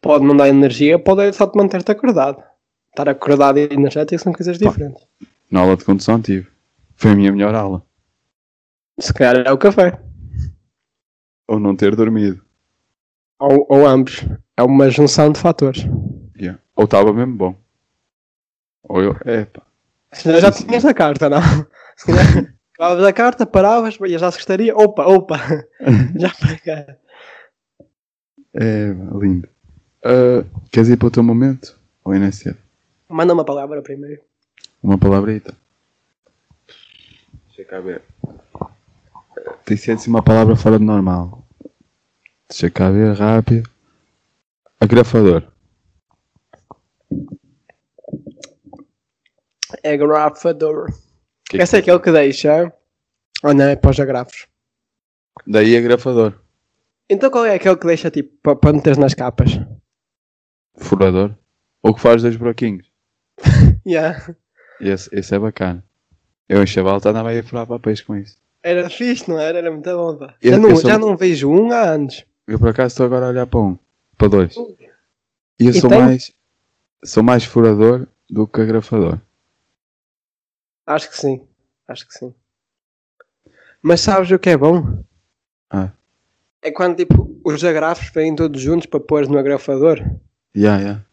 Pode 0.00 0.24
não 0.24 0.36
dar 0.36 0.48
energia, 0.48 0.98
pode 0.98 1.32
só 1.32 1.46
te 1.46 1.56
manter-te 1.56 1.90
acordado. 1.90 2.42
Estar 2.90 3.08
acordado 3.08 3.58
e 3.58 3.64
energético 3.64 4.22
são 4.22 4.32
coisas 4.32 4.58
diferentes. 4.58 5.04
Na 5.50 5.60
aula 5.60 5.76
de 5.76 5.84
condução 5.84 6.20
tive. 6.20 6.48
Foi 6.94 7.10
a 7.10 7.14
minha 7.14 7.32
melhor 7.32 7.54
aula. 7.54 7.82
Se 8.98 9.12
calhar 9.12 9.46
é 9.46 9.52
o 9.52 9.58
café. 9.58 10.00
Ou 11.48 11.60
não 11.60 11.76
ter 11.76 11.94
dormido. 11.94 12.45
Ou, 13.38 13.66
ou 13.68 13.86
ambos. 13.86 14.24
É 14.56 14.62
uma 14.62 14.90
junção 14.90 15.30
de 15.30 15.38
fatores. 15.38 15.86
Yeah. 16.38 16.60
Ou 16.74 16.84
estava 16.84 17.12
mesmo 17.12 17.36
bom. 17.36 17.56
Ou 18.84 19.02
eu, 19.02 19.16
epá. 19.24 19.62
Se 20.12 20.24
calhar 20.24 20.40
já 20.40 20.52
tinhas 20.52 20.84
a 20.84 20.94
carta, 20.94 21.28
não? 21.28 21.40
Se 21.96 22.06
calhar 22.06 22.54
acabavas 22.72 23.04
a 23.04 23.12
carta, 23.12 23.46
paravas, 23.46 23.98
ias 24.06 24.22
à 24.22 24.30
secretaria. 24.30 24.76
Opa, 24.76 25.04
opa. 25.06 25.38
já 26.16 26.30
para 26.30 26.58
cá. 26.58 26.96
É, 28.54 28.94
lindo. 29.18 29.48
Ah, 30.04 30.44
queres 30.70 30.88
ir 30.88 30.96
para 30.96 31.08
o 31.08 31.10
teu 31.10 31.22
momento? 31.22 31.78
Ou 32.04 32.12
ainda 32.12 32.26
é 32.26 32.30
cedo? 32.30 32.58
Manda 33.08 33.34
uma 33.34 33.44
palavra 33.44 33.82
primeiro. 33.82 34.22
Uma 34.82 34.96
palavrita. 34.96 35.54
Deixa 37.48 37.64
cá 37.64 37.80
ver. 37.80 38.02
Tem 39.64 39.76
assim 39.76 40.10
uma 40.10 40.22
palavra 40.22 40.54
fora 40.54 40.78
do 40.78 40.84
normal. 40.84 41.45
Deixa 42.48 42.70
cá 42.70 42.90
ver, 42.90 43.12
rápido. 43.14 43.68
Agrafador. 44.80 45.42
É 49.82 49.96
grafador. 49.96 50.92
Que 51.48 51.58
Esse 51.58 51.76
é 51.76 51.78
aquele 51.80 51.98
que 51.98 52.12
deixa. 52.12 52.72
Oh 53.42 53.52
não, 53.52 53.64
é 53.64 53.76
para 53.76 53.90
os 53.90 54.00
agrafos. 54.00 54.46
Daí 55.46 55.76
agrafador. 55.76 56.34
Então 57.08 57.30
qual 57.30 57.44
é 57.44 57.54
aquele 57.54 57.76
que 57.76 57.86
deixa 57.86 58.10
tipo 58.10 58.56
para, 58.56 58.72
meteres 58.72 58.98
nas 58.98 59.14
capas? 59.14 59.58
Furador. 60.76 61.36
Ou 61.82 61.94
que 61.94 62.00
faz 62.00 62.22
dois 62.22 62.36
buraquinhos. 62.36 62.90
Yeah. 63.86 64.34
Esse, 64.80 65.08
esse 65.12 65.32
é 65.32 65.38
bacana. 65.38 65.84
Eu 66.48 66.60
em 66.60 66.66
Chavalta 66.66 67.10
andava 67.10 67.30
aí 67.30 67.38
a 67.38 67.44
furar 67.44 67.68
papéis 67.68 68.00
com 68.00 68.16
isso. 68.16 68.36
Era 68.60 68.90
fixe, 68.90 69.30
não 69.30 69.38
era? 69.38 69.58
Era 69.58 69.70
muito 69.70 69.88
bom. 69.88 70.18
Já, 70.42 70.58
não, 70.58 70.76
já 70.76 70.98
não 70.98 71.16
vejo 71.16 71.48
um 71.48 71.70
há 71.70 71.82
anos. 71.82 72.26
Eu 72.46 72.58
por 72.58 72.68
acaso 72.68 72.88
estou 72.92 73.06
agora 73.06 73.26
a 73.26 73.28
olhar 73.30 73.46
para 73.46 73.60
um. 73.60 73.78
Para 74.16 74.28
dois. 74.28 74.56
E 75.58 75.66
eu 75.66 75.70
E 75.70 75.80
sou 75.80 75.90
tem- 75.90 76.00
mais. 76.00 76.32
Sou 77.04 77.22
mais 77.22 77.44
furador 77.44 78.06
do 78.28 78.46
que 78.46 78.60
agrafador. 78.60 79.18
Acho 80.86 81.10
que 81.10 81.16
sim. 81.16 81.46
Acho 81.88 82.06
que 82.06 82.14
sim. 82.14 82.34
Mas 83.82 84.00
sabes 84.00 84.30
o 84.30 84.38
que 84.38 84.50
é 84.50 84.56
bom? 84.56 85.02
Ah. 85.70 85.90
É 86.62 86.70
quando 86.70 86.96
tipo 86.96 87.38
os 87.44 87.62
agrafos 87.64 88.10
vêm 88.10 88.34
todos 88.34 88.60
juntos 88.60 88.86
para 88.86 88.98
pôr 89.00 89.28
no 89.28 89.38
agrafador. 89.38 89.98
Ya, 90.56 90.78
ya. 90.80 91.04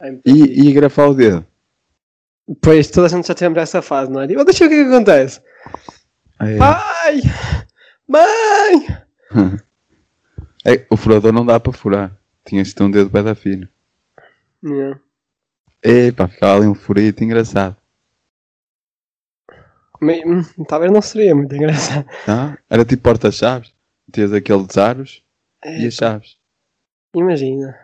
Ai, 0.00 0.20
E, 0.24 0.64
e 0.68 0.70
agrafar 0.70 1.08
o 1.08 1.14
dedo. 1.14 1.44
Pois 2.60 2.88
toda 2.90 3.06
a 3.06 3.10
gente 3.10 3.26
já 3.26 3.34
temos 3.34 3.58
essa 3.58 3.82
fase, 3.82 4.10
não 4.10 4.20
é? 4.20 4.28
Tipo, 4.28 4.44
deixa 4.44 4.64
eu 4.64 4.68
ver 4.68 4.74
o 4.74 4.78
que 4.78 4.84
é 4.84 4.88
que 4.90 4.94
acontece. 4.94 5.40
Ah, 6.38 6.48
é. 6.50 6.58
Pai! 6.58 7.20
Mãe! 8.06 8.98
É, 10.66 10.84
o 10.90 10.96
furador 10.96 11.32
não 11.32 11.46
dá 11.46 11.60
para 11.60 11.72
furar. 11.72 12.18
Tinhas 12.44 12.74
de 12.74 12.82
um 12.82 12.90
dedo 12.90 13.08
bem 13.08 13.34
fino. 13.36 13.68
Yeah. 14.64 15.00
Epá, 15.82 16.26
ficava 16.26 16.56
ali 16.56 16.66
um 16.66 16.74
furito 16.74 17.22
engraçado. 17.22 17.76
Hum, 20.02 20.42
Talvez 20.68 20.90
não 20.90 21.00
seria 21.00 21.34
muito 21.34 21.54
engraçado. 21.54 22.06
Ah, 22.26 22.58
era 22.68 22.84
tipo 22.84 23.04
porta-chaves. 23.04 23.72
Tinhas 24.12 24.32
aqueles 24.32 24.76
aros 24.76 25.22
É, 25.62 25.82
e 25.82 25.86
as 25.86 25.94
chaves. 25.94 26.36
Imagina. 27.14 27.78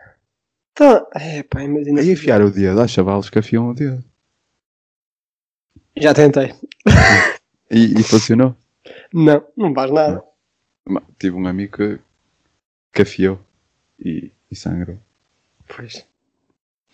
Então, 0.72 1.06
é 1.14 1.42
pá, 1.44 1.62
imagina. 1.62 2.00
Aí 2.00 2.10
enfiar 2.10 2.42
o 2.42 2.50
dedo. 2.50 2.80
Há 2.80 2.88
chavalos 2.88 3.30
que 3.30 3.38
afiam 3.38 3.70
o 3.70 3.74
dedo. 3.74 4.04
Já 5.96 6.12
tentei. 6.12 6.52
E, 7.74 7.98
e 7.98 8.02
funcionou. 8.02 8.54
Não, 9.14 9.42
não 9.56 9.72
faz 9.72 9.90
nada. 9.90 10.22
Tive 11.18 11.36
um 11.36 11.46
amigo 11.46 11.78
que, 11.78 11.98
que 12.92 13.02
afiou 13.02 13.40
e, 13.98 14.32
e 14.50 14.56
sangrou. 14.56 14.98
Pois. 15.74 16.06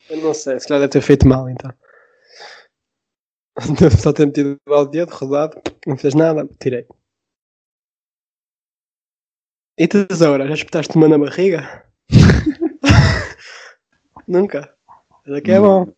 Eu 0.08 0.22
não 0.22 0.32
sei, 0.32 0.58
se 0.58 0.66
calhar 0.66 0.80
deve 0.80 0.92
ter 0.92 1.02
feito 1.02 1.26
mal 1.26 1.50
então. 1.50 1.72
Deve 3.78 3.96
só 3.98 4.12
ter 4.12 4.26
metido 4.26 4.58
o 4.66 4.84
dedo 4.84 5.12
rodado, 5.12 5.60
não 5.86 5.96
fez 5.96 6.14
nada, 6.14 6.48
tirei. 6.60 6.86
E 9.76 9.86
tesoura, 9.86 10.46
já 10.48 10.54
espetaste 10.54 10.96
uma 10.96 11.08
na 11.08 11.18
barriga? 11.18 11.84
Nunca. 14.26 14.74
Mas 15.24 15.36
aqui 15.36 15.52
é 15.52 15.60
bom. 15.60 15.92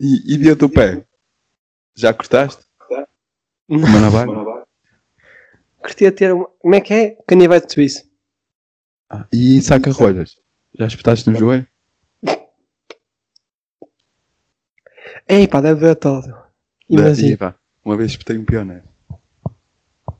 E, 0.00 0.34
e 0.34 0.38
deu-te 0.38 0.64
o 0.64 0.68
pé? 0.68 1.06
Já 1.94 2.12
cortaste? 2.12 2.64
Uma 3.68 4.00
na 4.00 4.10
barra? 4.10 4.66
Curtia 5.80 6.12
ter 6.12 6.32
uma. 6.32 6.46
Como 6.58 6.74
é 6.74 6.80
que 6.80 6.94
é? 6.94 7.10
Canivete 7.26 7.72
suíço. 7.72 8.04
Ah, 9.08 9.24
e 9.32 9.60
saca-rolhas? 9.62 10.36
Já 10.78 10.86
espetaste 10.86 11.30
no 11.30 11.36
joelho? 11.38 11.66
Ei 15.28 15.46
pá, 15.48 15.60
deve 15.60 15.80
ver 15.80 15.96
todo. 15.96 16.34
E, 16.88 16.94
Imagina. 16.94 17.36
pá, 17.36 17.54
uma 17.84 17.96
vez 17.96 18.12
espetei 18.12 18.36
um 18.38 18.44
pioneiro. 18.44 18.84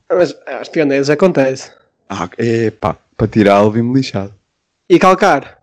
Mas 0.09 0.35
as 0.45 0.69
pioneiras 0.69 1.09
acontece. 1.09 1.71
Ah, 2.09 2.29
é 2.37 2.71
pá, 2.71 2.97
para 3.15 3.27
tirá-lo 3.27 3.71
vim-me 3.71 3.93
lixado. 3.93 4.33
E 4.89 4.97
calcar? 4.97 5.61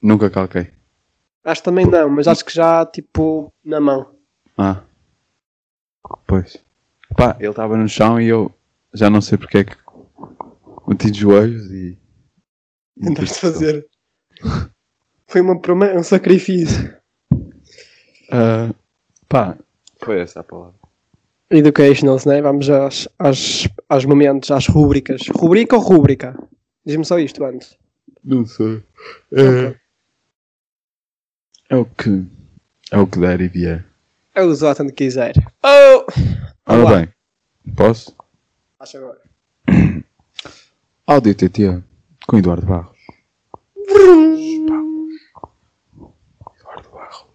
Nunca 0.00 0.30
calquei. 0.30 0.72
Acho 1.44 1.60
que 1.62 1.64
também 1.64 1.86
não, 1.86 2.08
mas 2.08 2.26
acho 2.28 2.44
que 2.44 2.54
já 2.54 2.84
tipo 2.86 3.52
na 3.64 3.80
mão. 3.80 4.14
Ah. 4.56 4.82
Pois. 6.26 6.56
Pá, 7.16 7.36
ele 7.38 7.50
estava 7.50 7.76
no 7.76 7.88
chão 7.88 8.20
e 8.20 8.28
eu 8.28 8.52
já 8.92 9.08
não 9.10 9.20
sei 9.20 9.36
porque 9.38 9.58
é 9.58 9.64
que 9.64 9.76
meti 10.88 11.10
de 11.10 11.20
joelhos 11.20 11.70
e. 11.70 11.98
e 12.96 13.04
Tentaste 13.04 13.38
fazer. 13.38 13.86
Foi 15.26 15.40
uma 15.40 15.60
promessa, 15.60 15.98
um 15.98 16.02
sacrifício. 16.02 16.96
Ah, 18.30 18.72
pá, 19.28 19.58
foi 20.02 20.20
essa 20.20 20.40
a 20.40 20.44
palavra. 20.44 20.74
Educationals, 21.50 22.24
né? 22.24 22.42
Vamos 22.42 22.68
aos, 22.68 23.08
aos, 23.18 23.68
aos 23.88 24.04
momentos, 24.04 24.50
às 24.50 24.66
rúbricas. 24.66 25.22
Rubrica 25.28 25.76
ou 25.76 25.82
rúbrica? 25.82 26.38
Diz-me 26.84 27.04
só 27.04 27.18
isto 27.18 27.44
antes. 27.44 27.76
Não 28.22 28.44
sei. 28.46 28.82
É, 29.32 29.74
é 31.70 31.76
o 31.76 31.84
que. 31.84 32.26
É 32.90 32.98
o 32.98 33.06
que 33.06 33.18
der 33.18 33.40
e 33.40 33.48
vier. 33.48 33.84
Eu 34.34 34.48
uso 34.48 34.64
lá 34.64 34.74
tanto 34.74 34.92
quiser. 34.92 35.34
Oh! 35.62 36.06
Ora 36.66 36.96
bem, 36.96 37.08
posso? 37.74 38.14
Acho 38.78 38.98
agora. 38.98 39.27
Áudio 41.08 41.34
TT 41.34 41.82
com 42.26 42.36
Eduardo 42.38 42.66
Barros. 42.66 42.96
Eduardo 46.56 46.88
Barros. 46.92 47.26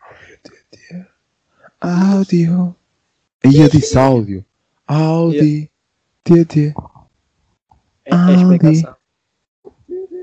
Áudio 0.00 0.38
TT. 0.42 1.06
Áudio. 1.80 2.74
Aí 3.44 3.56
eu 3.60 3.68
disse 3.68 3.98
áudio. 3.98 4.44
Áudio. 4.86 5.68
TT. 6.24 6.74
É, 8.06 8.14
é 8.14 8.34
explicação. 8.34 8.96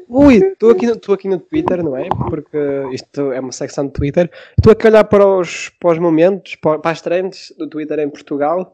Ui, 0.10 0.36
estou 0.38 0.71
aqui, 0.71 0.88
no- 0.88 1.13
aqui 1.13 1.28
no 1.28 1.38
Twitter, 1.38 1.84
não 1.84 1.95
é? 1.97 2.08
Porque 2.10 2.58
isto 2.93 3.32
é 3.34 3.39
uma 3.41 3.52
secção 3.52 3.86
de 3.86 3.91
Twitter. 3.93 4.32
Estou 4.58 4.71
aqui 4.71 4.88
a 4.88 4.89
olhar 4.89 5.04
para 5.04 5.28
os, 5.28 5.69
para 5.69 5.91
os 5.91 6.00
momentos, 6.00 6.56
para, 6.56 6.80
para 6.80 6.91
as 6.91 7.02
trends 7.02 7.54
do 7.58 7.67
Twitter 7.67 8.00
em 8.00 8.10
Portugal 8.10 8.73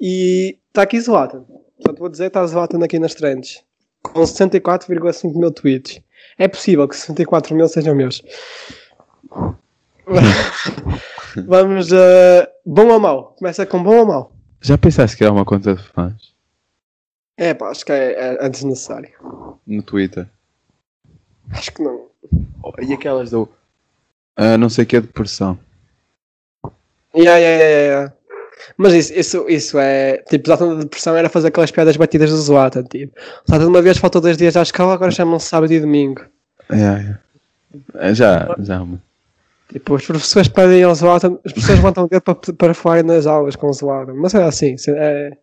e 0.00 0.58
está 0.68 0.82
aqui 0.82 1.00
Zlatan. 1.00 1.44
Te 1.80 1.92
vou 1.98 2.08
dizer, 2.08 2.26
está 2.26 2.46
Zlatan 2.46 2.82
aqui 2.84 2.98
nas 2.98 3.14
trends. 3.14 3.62
Com 4.02 4.20
64,5 4.22 5.34
mil 5.38 5.50
tweets. 5.50 6.00
É 6.38 6.46
possível 6.48 6.86
que 6.88 6.96
64 6.96 7.54
mil 7.54 7.68
sejam 7.68 7.94
meus. 7.94 8.22
Vamos 11.46 11.92
a 11.92 12.48
bom 12.64 12.88
ou 12.88 12.98
mau? 13.00 13.34
Começa 13.38 13.66
com 13.66 13.82
bom 13.82 13.98
ou 13.98 14.06
mau? 14.06 14.32
Já 14.60 14.76
pensaste 14.78 15.16
que 15.16 15.24
era 15.24 15.32
uma 15.32 15.44
conta 15.44 15.74
de 15.74 15.82
fãs? 15.82 16.34
É 17.36 17.54
pá, 17.54 17.68
acho 17.70 17.84
que 17.84 17.92
é, 17.92 18.12
é, 18.12 18.46
é 18.46 18.48
desnecessário. 18.48 19.10
No 19.66 19.82
Twitter. 19.82 20.26
Acho 21.50 21.72
que 21.72 21.82
não. 21.82 22.08
Oh, 22.62 22.72
E 22.80 22.92
aquelas 22.92 23.30
do. 23.30 23.48
ah, 24.36 24.58
não 24.58 24.68
sei 24.68 24.84
o 24.84 24.86
que 24.86 24.96
é 24.96 25.00
depressão. 25.00 25.58
Yeah, 27.14 27.38
yeah, 27.38 27.62
yeah, 27.64 27.78
yeah. 27.86 28.12
Mas 28.76 28.92
isso, 28.94 29.12
isso, 29.14 29.46
isso 29.48 29.78
é. 29.78 30.18
Tipo, 30.28 30.46
Zlatan 30.48 30.74
da 30.74 30.80
depressão 30.82 31.16
era 31.16 31.28
fazer 31.28 31.48
aquelas 31.48 31.70
piadas 31.70 31.96
batidas 31.96 32.30
do 32.30 32.36
Zlatan. 32.36 32.82
Tipo, 32.84 33.18
Zlatan 33.48 33.66
uma 33.68 33.82
vez 33.82 33.98
faltou 33.98 34.20
dois 34.20 34.36
dias 34.36 34.56
à 34.56 34.62
escola, 34.62 34.94
agora 34.94 35.10
chamam-se 35.10 35.46
sábado 35.46 35.72
e 35.72 35.80
domingo. 35.80 36.22
É, 36.70 36.76
é. 36.76 37.18
É, 38.10 38.14
já, 38.14 38.54
já. 38.60 38.84
Tipo, 39.70 39.94
os 39.94 40.06
professores 40.06 40.48
pedem 40.48 40.82
ao 40.82 40.94
Zlatan, 40.94 41.38
as 41.44 41.52
pessoas 41.52 41.76
levantam 41.78 42.04
o 42.04 42.08
dedo 42.08 42.22
para, 42.22 42.34
para 42.54 42.74
falarem 42.74 43.04
nas 43.04 43.26
aulas 43.26 43.54
com 43.56 43.68
o 43.68 43.72
Zlatan. 43.72 44.14
Mas 44.14 44.34
é 44.34 44.42
assim, 44.42 44.74
é, 44.88 45.36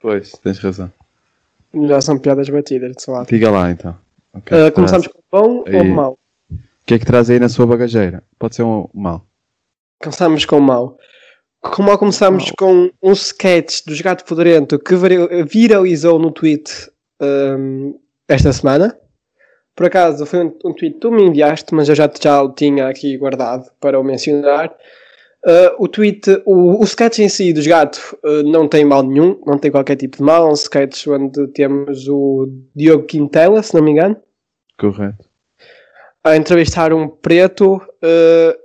Pois, 0.00 0.32
tens 0.42 0.58
razão. 0.58 0.90
já 1.86 2.00
são 2.00 2.18
piadas 2.18 2.48
batidas 2.48 2.94
de 2.96 3.02
Zlatan. 3.02 3.26
Diga 3.30 3.50
lá 3.50 3.70
então. 3.70 3.96
O 4.34 4.40
que, 4.40 4.54
é 4.54 4.66
Uh, 4.68 4.72
começamos 4.72 5.06
traz- 5.06 5.16
com 5.30 5.38
bom 5.38 5.56
ou 5.58 5.66
Aí. 5.68 5.90
mau? 5.92 6.18
o 6.50 6.56
que 6.86 6.94
é 6.94 6.98
que 6.98 7.06
traz 7.06 7.30
aí 7.30 7.38
na 7.38 7.48
sua 7.48 7.66
bagageira? 7.66 8.22
Pode 8.38 8.56
ser 8.56 8.62
um 8.64 8.88
mal. 8.92 9.24
Começamos 10.02 10.44
com 10.44 10.58
mau. 10.58 10.98
Com 11.60 11.84
mau 11.84 11.96
começamos 11.96 12.46
Mau. 12.46 12.54
com 12.58 12.90
um 13.00 13.12
sketch 13.12 13.84
do 13.86 13.94
Gato 14.02 14.26
Fedorento 14.26 14.76
que 14.80 14.96
viralizou 15.46 16.18
no 16.18 16.32
tweet 16.32 16.90
um, 17.20 17.96
esta 18.26 18.52
semana. 18.52 18.98
Por 19.76 19.86
acaso 19.86 20.26
foi 20.26 20.40
um, 20.40 20.58
um 20.64 20.72
tweet 20.72 20.94
que 20.94 21.00
tu 21.00 21.12
me 21.12 21.22
enviaste, 21.22 21.72
mas 21.72 21.88
eu 21.88 21.94
já, 21.94 22.10
já 22.20 22.42
o 22.42 22.52
tinha 22.52 22.88
aqui 22.88 23.16
guardado 23.16 23.70
para 23.80 23.98
o 23.98 24.02
mencionar. 24.02 24.74
Uh, 25.46 25.84
o 25.84 25.86
tweet, 25.86 26.42
o, 26.44 26.80
o 26.80 26.84
sketch 26.84 27.20
em 27.20 27.28
si 27.28 27.52
dos 27.52 27.66
gatos 27.66 28.12
uh, 28.24 28.42
não 28.42 28.66
tem 28.66 28.84
mal 28.84 29.04
nenhum, 29.04 29.40
não 29.46 29.56
tem 29.56 29.70
qualquer 29.70 29.94
tipo 29.94 30.16
de 30.16 30.22
mal. 30.24 30.48
É 30.48 30.50
um 30.50 30.54
sketch 30.54 31.06
onde 31.06 31.46
temos 31.48 32.08
o 32.08 32.48
Diogo 32.74 33.04
Quintela, 33.04 33.62
se 33.62 33.72
não 33.72 33.82
me 33.84 33.92
engano, 33.92 34.16
Correto. 34.76 35.24
a 36.24 36.36
entrevistar 36.36 36.92
um 36.92 37.08
preto 37.08 37.76
uh, 37.76 38.61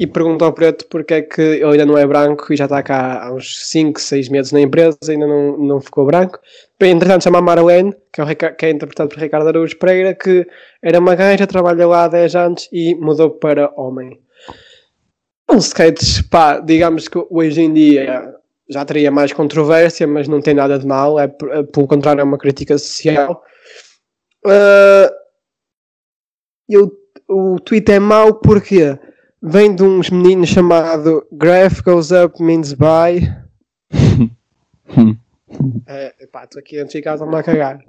e 0.00 0.06
perguntou 0.06 0.46
ao 0.46 0.54
preto 0.54 0.86
porque 0.88 1.12
é 1.12 1.20
que 1.20 1.42
ele 1.42 1.72
ainda 1.72 1.84
não 1.84 1.98
é 1.98 2.06
branco 2.06 2.50
e 2.50 2.56
já 2.56 2.64
está 2.64 2.82
cá 2.82 3.22
há 3.22 3.34
uns 3.34 3.68
5, 3.68 4.00
6 4.00 4.30
meses 4.30 4.50
na 4.50 4.62
empresa, 4.62 4.96
ainda 5.06 5.26
não, 5.26 5.58
não 5.58 5.78
ficou 5.78 6.06
branco. 6.06 6.40
Entretanto, 6.80 7.24
chama 7.24 7.36
a 7.36 7.42
Marlene, 7.42 7.94
que 8.10 8.18
é, 8.18 8.24
o 8.24 8.56
que 8.56 8.64
é 8.64 8.70
interpretado 8.70 9.10
por 9.10 9.18
Ricardo 9.18 9.48
Araújo 9.48 9.76
Pereira, 9.76 10.14
que 10.14 10.46
era 10.82 10.98
uma 10.98 11.14
gaja, 11.14 11.46
trabalha 11.46 11.86
lá 11.86 12.04
há 12.04 12.08
10 12.08 12.34
anos 12.34 12.68
e 12.72 12.94
mudou 12.94 13.32
para 13.32 13.70
homem. 13.76 14.18
Um 15.50 15.58
sketch, 15.58 16.22
pá, 16.30 16.60
digamos 16.60 17.06
que 17.06 17.22
hoje 17.28 17.60
em 17.60 17.74
dia 17.74 18.34
já 18.70 18.82
teria 18.86 19.10
mais 19.10 19.34
controvérsia, 19.34 20.06
mas 20.06 20.26
não 20.26 20.40
tem 20.40 20.54
nada 20.54 20.78
de 20.78 20.86
mal, 20.86 21.20
é, 21.20 21.24
é, 21.24 21.62
pelo 21.64 21.86
contrário, 21.86 22.22
é 22.22 22.24
uma 22.24 22.38
crítica 22.38 22.78
social. 22.78 23.42
Uh, 24.46 25.12
eu, 26.66 26.90
o 27.28 27.60
tweet 27.60 27.92
é 27.92 27.98
mau 27.98 28.32
porque 28.40 28.98
vem 29.42 29.74
de 29.74 29.82
uns 29.82 30.10
meninos 30.10 30.50
chamado 30.50 31.26
Graph 31.32 31.80
Goes 31.80 32.10
Up 32.10 32.42
Means 32.42 32.72
Buy. 32.72 33.20
é, 35.86 36.26
pá, 36.30 36.44
estou 36.44 36.60
aqui 36.60 36.78
antes 36.78 36.92
de 36.92 37.02
casa 37.02 37.24
a 37.24 37.42
cagar. 37.42 37.80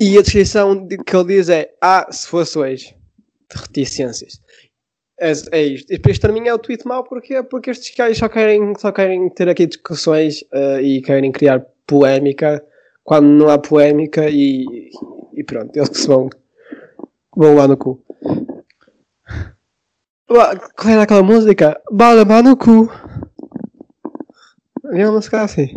E 0.00 0.16
a 0.16 0.22
descrição 0.22 0.86
de- 0.86 0.98
que 0.98 1.16
ele 1.16 1.36
diz 1.36 1.48
é: 1.48 1.72
Ah, 1.80 2.06
se 2.10 2.26
fosse 2.26 2.58
hoje, 2.58 2.96
de 3.50 3.60
reticências. 3.60 4.40
É, 5.20 5.32
é 5.52 5.62
isto. 5.62 5.92
E 5.92 5.96
depois 5.96 6.18
para 6.18 6.32
mim 6.32 6.46
é 6.46 6.54
o 6.54 6.58
tweet 6.58 6.86
mau 6.86 7.02
porque, 7.02 7.42
porque 7.42 7.70
estes 7.70 7.92
gajos 7.96 8.18
só 8.18 8.28
querem, 8.28 8.72
só 8.78 8.92
querem 8.92 9.28
ter 9.30 9.48
aqui 9.48 9.66
discussões 9.66 10.44
eh, 10.52 10.80
e 10.80 11.02
querem 11.02 11.32
criar 11.32 11.66
polémica 11.84 12.64
quando 13.02 13.26
não 13.26 13.48
há 13.48 13.58
polémica 13.58 14.30
e, 14.30 14.90
e 15.34 15.42
pronto, 15.42 15.76
eles 15.76 15.88
que 15.88 15.98
se 15.98 16.06
vão, 16.06 16.28
vão 17.34 17.56
lá 17.56 17.66
no 17.66 17.76
cu. 17.76 18.00
Qual 20.28 20.92
era 20.92 21.02
aquela 21.02 21.22
música? 21.22 21.80
Bala 21.90 22.42
no 22.42 22.54
cu. 22.54 22.92
Havia 24.84 25.06
uma 25.06 25.12
música 25.12 25.40
assim. 25.40 25.74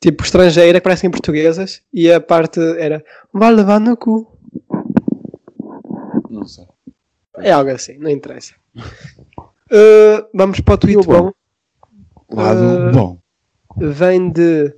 Tipo 0.00 0.22
estrangeira 0.22 0.78
que 0.78 0.84
parecem 0.84 1.10
portuguesas 1.10 1.82
e 1.92 2.12
a 2.12 2.20
parte 2.20 2.60
era 2.78 3.02
levar 3.34 3.80
no 3.80 3.96
cu. 3.96 4.30
Não 6.28 6.46
sei. 6.46 6.66
É 7.38 7.50
algo 7.50 7.70
assim, 7.70 7.96
não 7.98 8.10
interessa. 8.10 8.54
Uh, 8.76 10.28
vamos 10.34 10.60
para 10.60 10.74
o 10.74 10.78
tweet 10.78 11.06
bom? 11.06 11.12
bom. 11.24 11.32
Lado 12.30 12.90
Uh, 12.90 12.92
bom. 12.92 13.18
Vem 13.76 14.30
de 14.30 14.74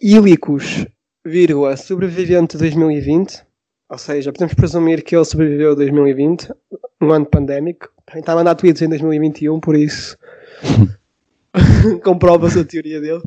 Ilicus, 0.00 0.86
vírgula, 1.24 1.76
sobrevivente 1.76 2.56
2020. 2.56 3.44
Ou 3.94 3.98
seja, 3.98 4.32
podemos 4.32 4.54
presumir 4.54 5.04
que 5.04 5.14
ele 5.14 5.24
sobreviveu 5.24 5.76
2020, 5.76 6.52
um 7.00 7.12
ano 7.12 7.24
pandémico. 7.26 7.88
Está 8.12 8.32
a 8.32 8.34
mandar 8.34 8.56
tweets 8.56 8.82
em 8.82 8.88
2021, 8.88 9.60
por 9.60 9.76
isso 9.76 10.18
comprova-se 12.02 12.58
a 12.58 12.64
teoria 12.64 13.00
dele. 13.00 13.22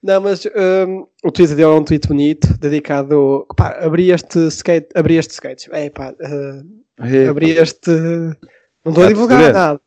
Não, 0.00 0.20
mas 0.20 0.46
um, 0.46 1.04
o 1.24 1.32
tweet 1.32 1.56
dele 1.56 1.62
é 1.64 1.74
um 1.74 1.82
tweet 1.82 2.06
bonito, 2.06 2.56
dedicado. 2.58 3.44
Pá, 3.56 3.70
abri 3.80 4.12
este 4.12 4.46
skate. 4.50 4.86
Abri 4.94 5.16
este 5.16 5.32
skate. 5.32 5.68
É, 5.72 5.90
pá, 5.90 6.12
uh, 6.12 7.04
É, 7.04 7.26
abri 7.26 7.50
este. 7.50 7.90
Não 8.84 8.92
estou 8.92 9.02
a 9.02 9.08
divulgar 9.08 9.52
nada. 9.52 9.80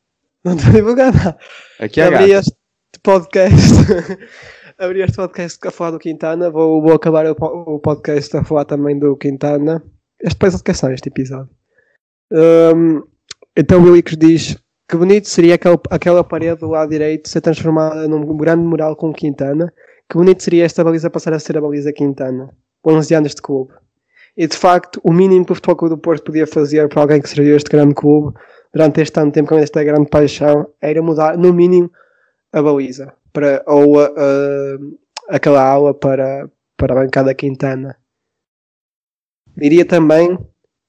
Não 0.43 0.55
estou 0.57 0.71
a 0.71 0.73
divulgar 0.73 1.13
nada. 1.13 1.37
Aqui 1.79 2.01
é 2.01 2.03
abri 2.03 2.33
gato. 2.33 2.39
este 2.39 2.55
podcast. 3.01 3.73
abri 4.77 5.01
este 5.01 5.15
podcast 5.15 5.67
a 5.67 5.71
falar 5.71 5.91
do 5.91 5.99
Quintana. 5.99 6.49
Vou, 6.49 6.81
vou 6.81 6.93
acabar 6.93 7.25
o, 7.27 7.79
podcast 7.79 8.35
a 8.37 8.43
falar 8.43 8.65
também 8.65 8.97
do 8.97 9.15
Quintana. 9.15 9.83
Este 10.19 10.37
podcast 10.37 10.83
não, 10.83 10.93
este 10.93 11.09
episódio. 11.09 11.49
Um, 12.31 13.03
então 13.55 13.79
o 13.79 13.83
Willicks 13.83 14.17
diz 14.17 14.57
que 14.87 14.97
bonito 14.97 15.27
seria 15.27 15.55
aquele, 15.55 15.79
aquela 15.89 16.23
parede 16.23 16.59
do 16.59 16.69
lado 16.69 16.89
direito 16.89 17.29
ser 17.29 17.41
transformada 17.41 18.07
num 18.07 18.37
grande 18.37 18.63
mural 18.63 18.95
com 18.95 19.13
Quintana. 19.13 19.73
Que 20.09 20.17
bonito 20.17 20.43
seria 20.43 20.65
esta 20.65 20.83
baliza 20.83 21.09
passar 21.09 21.33
a 21.33 21.39
ser 21.39 21.57
a 21.57 21.61
baliza 21.61 21.91
Quintana. 21.91 22.53
11 22.85 23.15
anos 23.15 23.35
de 23.35 23.41
clube. 23.41 23.73
E 24.37 24.47
de 24.47 24.55
facto, 24.55 24.99
o 25.03 25.13
mínimo 25.13 25.45
que 25.45 25.53
o 25.53 25.55
Futebol 25.55 25.75
Clube 25.77 25.95
do 25.95 26.01
Porto 26.01 26.25
podia 26.25 26.45
fazer 26.45 26.89
para 26.89 27.01
alguém 27.01 27.21
que 27.21 27.29
serviu 27.29 27.55
este 27.55 27.69
grande 27.69 27.95
clube 27.95 28.37
durante 28.73 29.01
este 29.01 29.13
tanto 29.13 29.33
tempo 29.33 29.47
com 29.47 29.57
esta 29.57 29.81
grande 29.83 30.09
paixão 30.09 30.67
era 30.81 31.01
mudar, 31.01 31.37
no 31.37 31.53
mínimo, 31.53 31.89
a 32.51 32.61
baliza. 32.61 33.13
Para, 33.35 33.61
ou 33.67 33.99
a, 33.99 34.05
a, 34.07 35.35
aquela 35.35 35.61
aula 35.61 35.93
para, 35.93 36.49
para 36.77 36.93
a 36.93 37.03
bancada 37.03 37.35
Quintana. 37.35 37.97
Diria 39.57 39.85
também 39.85 40.39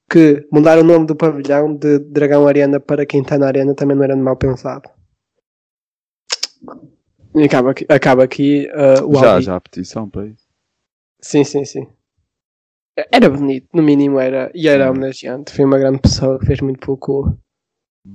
que 0.09 0.47
mudar 0.49 0.77
o 0.77 0.83
nome 0.83 1.05
do 1.05 1.13
pavilhão 1.13 1.75
de 1.75 1.99
Dragão 1.99 2.47
Arena 2.47 2.79
para 2.79 3.05
Quintana 3.05 3.47
Arena 3.47 3.75
também 3.75 3.97
não 3.97 4.03
era 4.05 4.15
mal 4.15 4.37
pensado. 4.37 4.89
E 7.35 7.43
acaba 7.43 7.71
aqui, 7.71 7.85
acaba 7.89 8.23
aqui 8.23 8.69
uh, 8.71 9.05
o 9.05 9.19
Já, 9.19 9.41
já 9.41 9.55
há 9.57 9.61
petição 9.61 10.09
para 10.09 10.27
isso. 10.27 10.47
Sim, 11.19 11.43
sim, 11.43 11.65
sim. 11.65 11.85
Era 13.11 13.29
bonito, 13.29 13.67
no 13.73 13.83
mínimo 13.83 14.19
era. 14.19 14.49
E 14.55 14.69
era 14.69 14.89
homenageante. 14.89 15.51
Foi 15.51 15.65
uma 15.65 15.77
grande 15.77 15.99
pessoa 15.99 16.39
que 16.39 16.45
fez 16.45 16.61
muito 16.61 16.79
pelo 16.79 16.97
clube. 16.97 17.37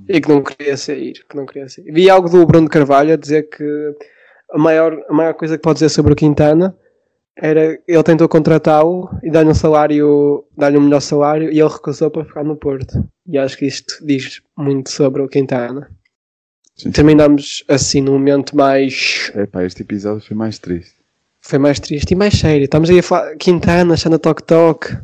E 0.09 0.19
que 0.19 0.27
não 0.27 0.43
queria 0.43 0.75
sair. 0.75 1.23
Que 1.29 1.35
não 1.37 1.45
queria 1.45 1.69
sair. 1.69 1.91
Vi 1.91 2.09
algo 2.09 2.27
do 2.27 2.45
Bruno 2.47 2.67
Carvalho 2.67 3.13
a 3.13 3.17
dizer 3.17 3.43
que 3.43 3.95
a 4.53 4.57
maior, 4.57 5.03
a 5.09 5.13
maior 5.13 5.33
coisa 5.33 5.57
que 5.57 5.63
pode 5.63 5.77
dizer 5.77 5.89
sobre 5.89 6.13
o 6.13 6.15
Quintana 6.15 6.75
era 7.35 7.79
ele 7.87 8.03
tentou 8.03 8.29
contratá-lo 8.29 9.09
e 9.23 9.31
dar-lhe 9.31 9.49
um 9.49 9.55
salário, 9.55 10.45
dar-lhe 10.55 10.77
um 10.77 10.81
melhor 10.81 11.01
salário 11.01 11.51
e 11.51 11.59
ele 11.59 11.69
recusou 11.69 12.11
para 12.11 12.23
ficar 12.23 12.43
no 12.43 12.55
Porto. 12.55 13.03
E 13.27 13.37
acho 13.37 13.57
que 13.57 13.65
isto 13.65 14.05
diz 14.05 14.41
muito 14.55 14.91
sobre 14.91 15.21
o 15.21 15.27
Quintana. 15.27 15.89
Sim. 16.75 16.91
Damos 17.15 17.63
assim 17.67 18.01
num 18.01 18.13
momento 18.13 18.55
mais. 18.55 19.31
Epá, 19.35 19.63
este 19.63 19.81
episódio 19.81 20.25
foi 20.25 20.35
mais 20.37 20.59
triste. 20.59 20.95
Foi 21.41 21.59
mais 21.59 21.79
triste 21.79 22.11
e 22.11 22.15
mais 22.15 22.35
sério. 22.35 22.65
Estamos 22.65 22.89
aí 22.89 22.99
a 22.99 23.03
falar 23.03 23.35
Quintana, 23.35 23.97
Xana 23.97 24.19
Tok 24.19 24.43
Tok. 24.43 24.97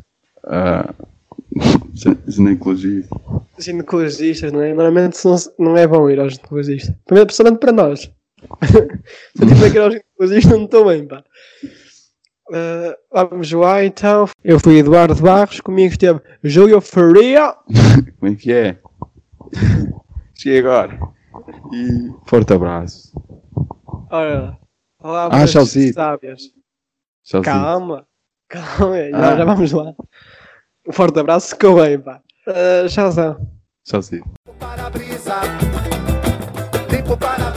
Ah, 0.44 0.94
ginecologia. 2.26 3.04
ginecologistas, 3.58 4.52
não 4.52 4.62
é? 4.62 4.72
Normalmente 4.72 5.18
não, 5.24 5.36
não 5.58 5.76
é 5.76 5.86
bom 5.86 6.08
ir 6.08 6.18
aos 6.20 6.34
ginecologistas. 6.34 6.94
Primeiro, 7.04 7.26
principalmente 7.26 7.60
para 7.60 7.72
nós. 7.72 8.10
Se 9.36 9.42
eu 9.42 9.48
tiver 9.48 9.70
que 9.70 9.76
ir 9.76 9.80
aos 9.80 9.92
ginecologistas, 9.94 10.52
não 10.58 10.64
estou 10.64 10.84
bem, 10.86 11.06
pá. 11.06 11.24
Uh, 12.48 12.94
vamos 13.12 13.50
lá 13.52 13.84
então. 13.84 14.28
Eu 14.42 14.58
fui 14.58 14.78
Eduardo 14.78 15.14
Barros, 15.14 15.60
comigo 15.60 15.92
esteve 15.92 16.20
Júlio 16.42 16.80
Faria. 16.80 17.54
Como 18.18 18.32
é 18.32 18.34
que 18.34 18.52
é? 18.52 18.78
Cheguei 20.34 20.58
agora. 20.60 20.98
E 21.72 22.10
forte 22.26 22.52
abraço. 22.52 23.12
Ora, 24.10 24.58
olá, 25.00 25.28
Ah, 25.30 25.46
sábias. 25.46 26.40
Tchauzinho. 27.24 27.44
Calma, 27.44 28.06
calma, 28.48 28.96
já, 29.10 29.32
Ah. 29.32 29.36
já 29.36 29.44
vamos 29.44 29.72
lá. 29.72 29.94
Um 30.88 30.92
forte 30.92 31.20
abraço, 31.20 31.50
ficou 31.50 31.76
bem, 31.76 32.00
pá. 32.00 32.20
Uh, 32.48 32.88
tchauzão. 32.88 33.48
Tchauzinho. 33.84 34.24
para-brisa, 34.58 35.36
limpo 36.90 37.16
para 37.16 37.50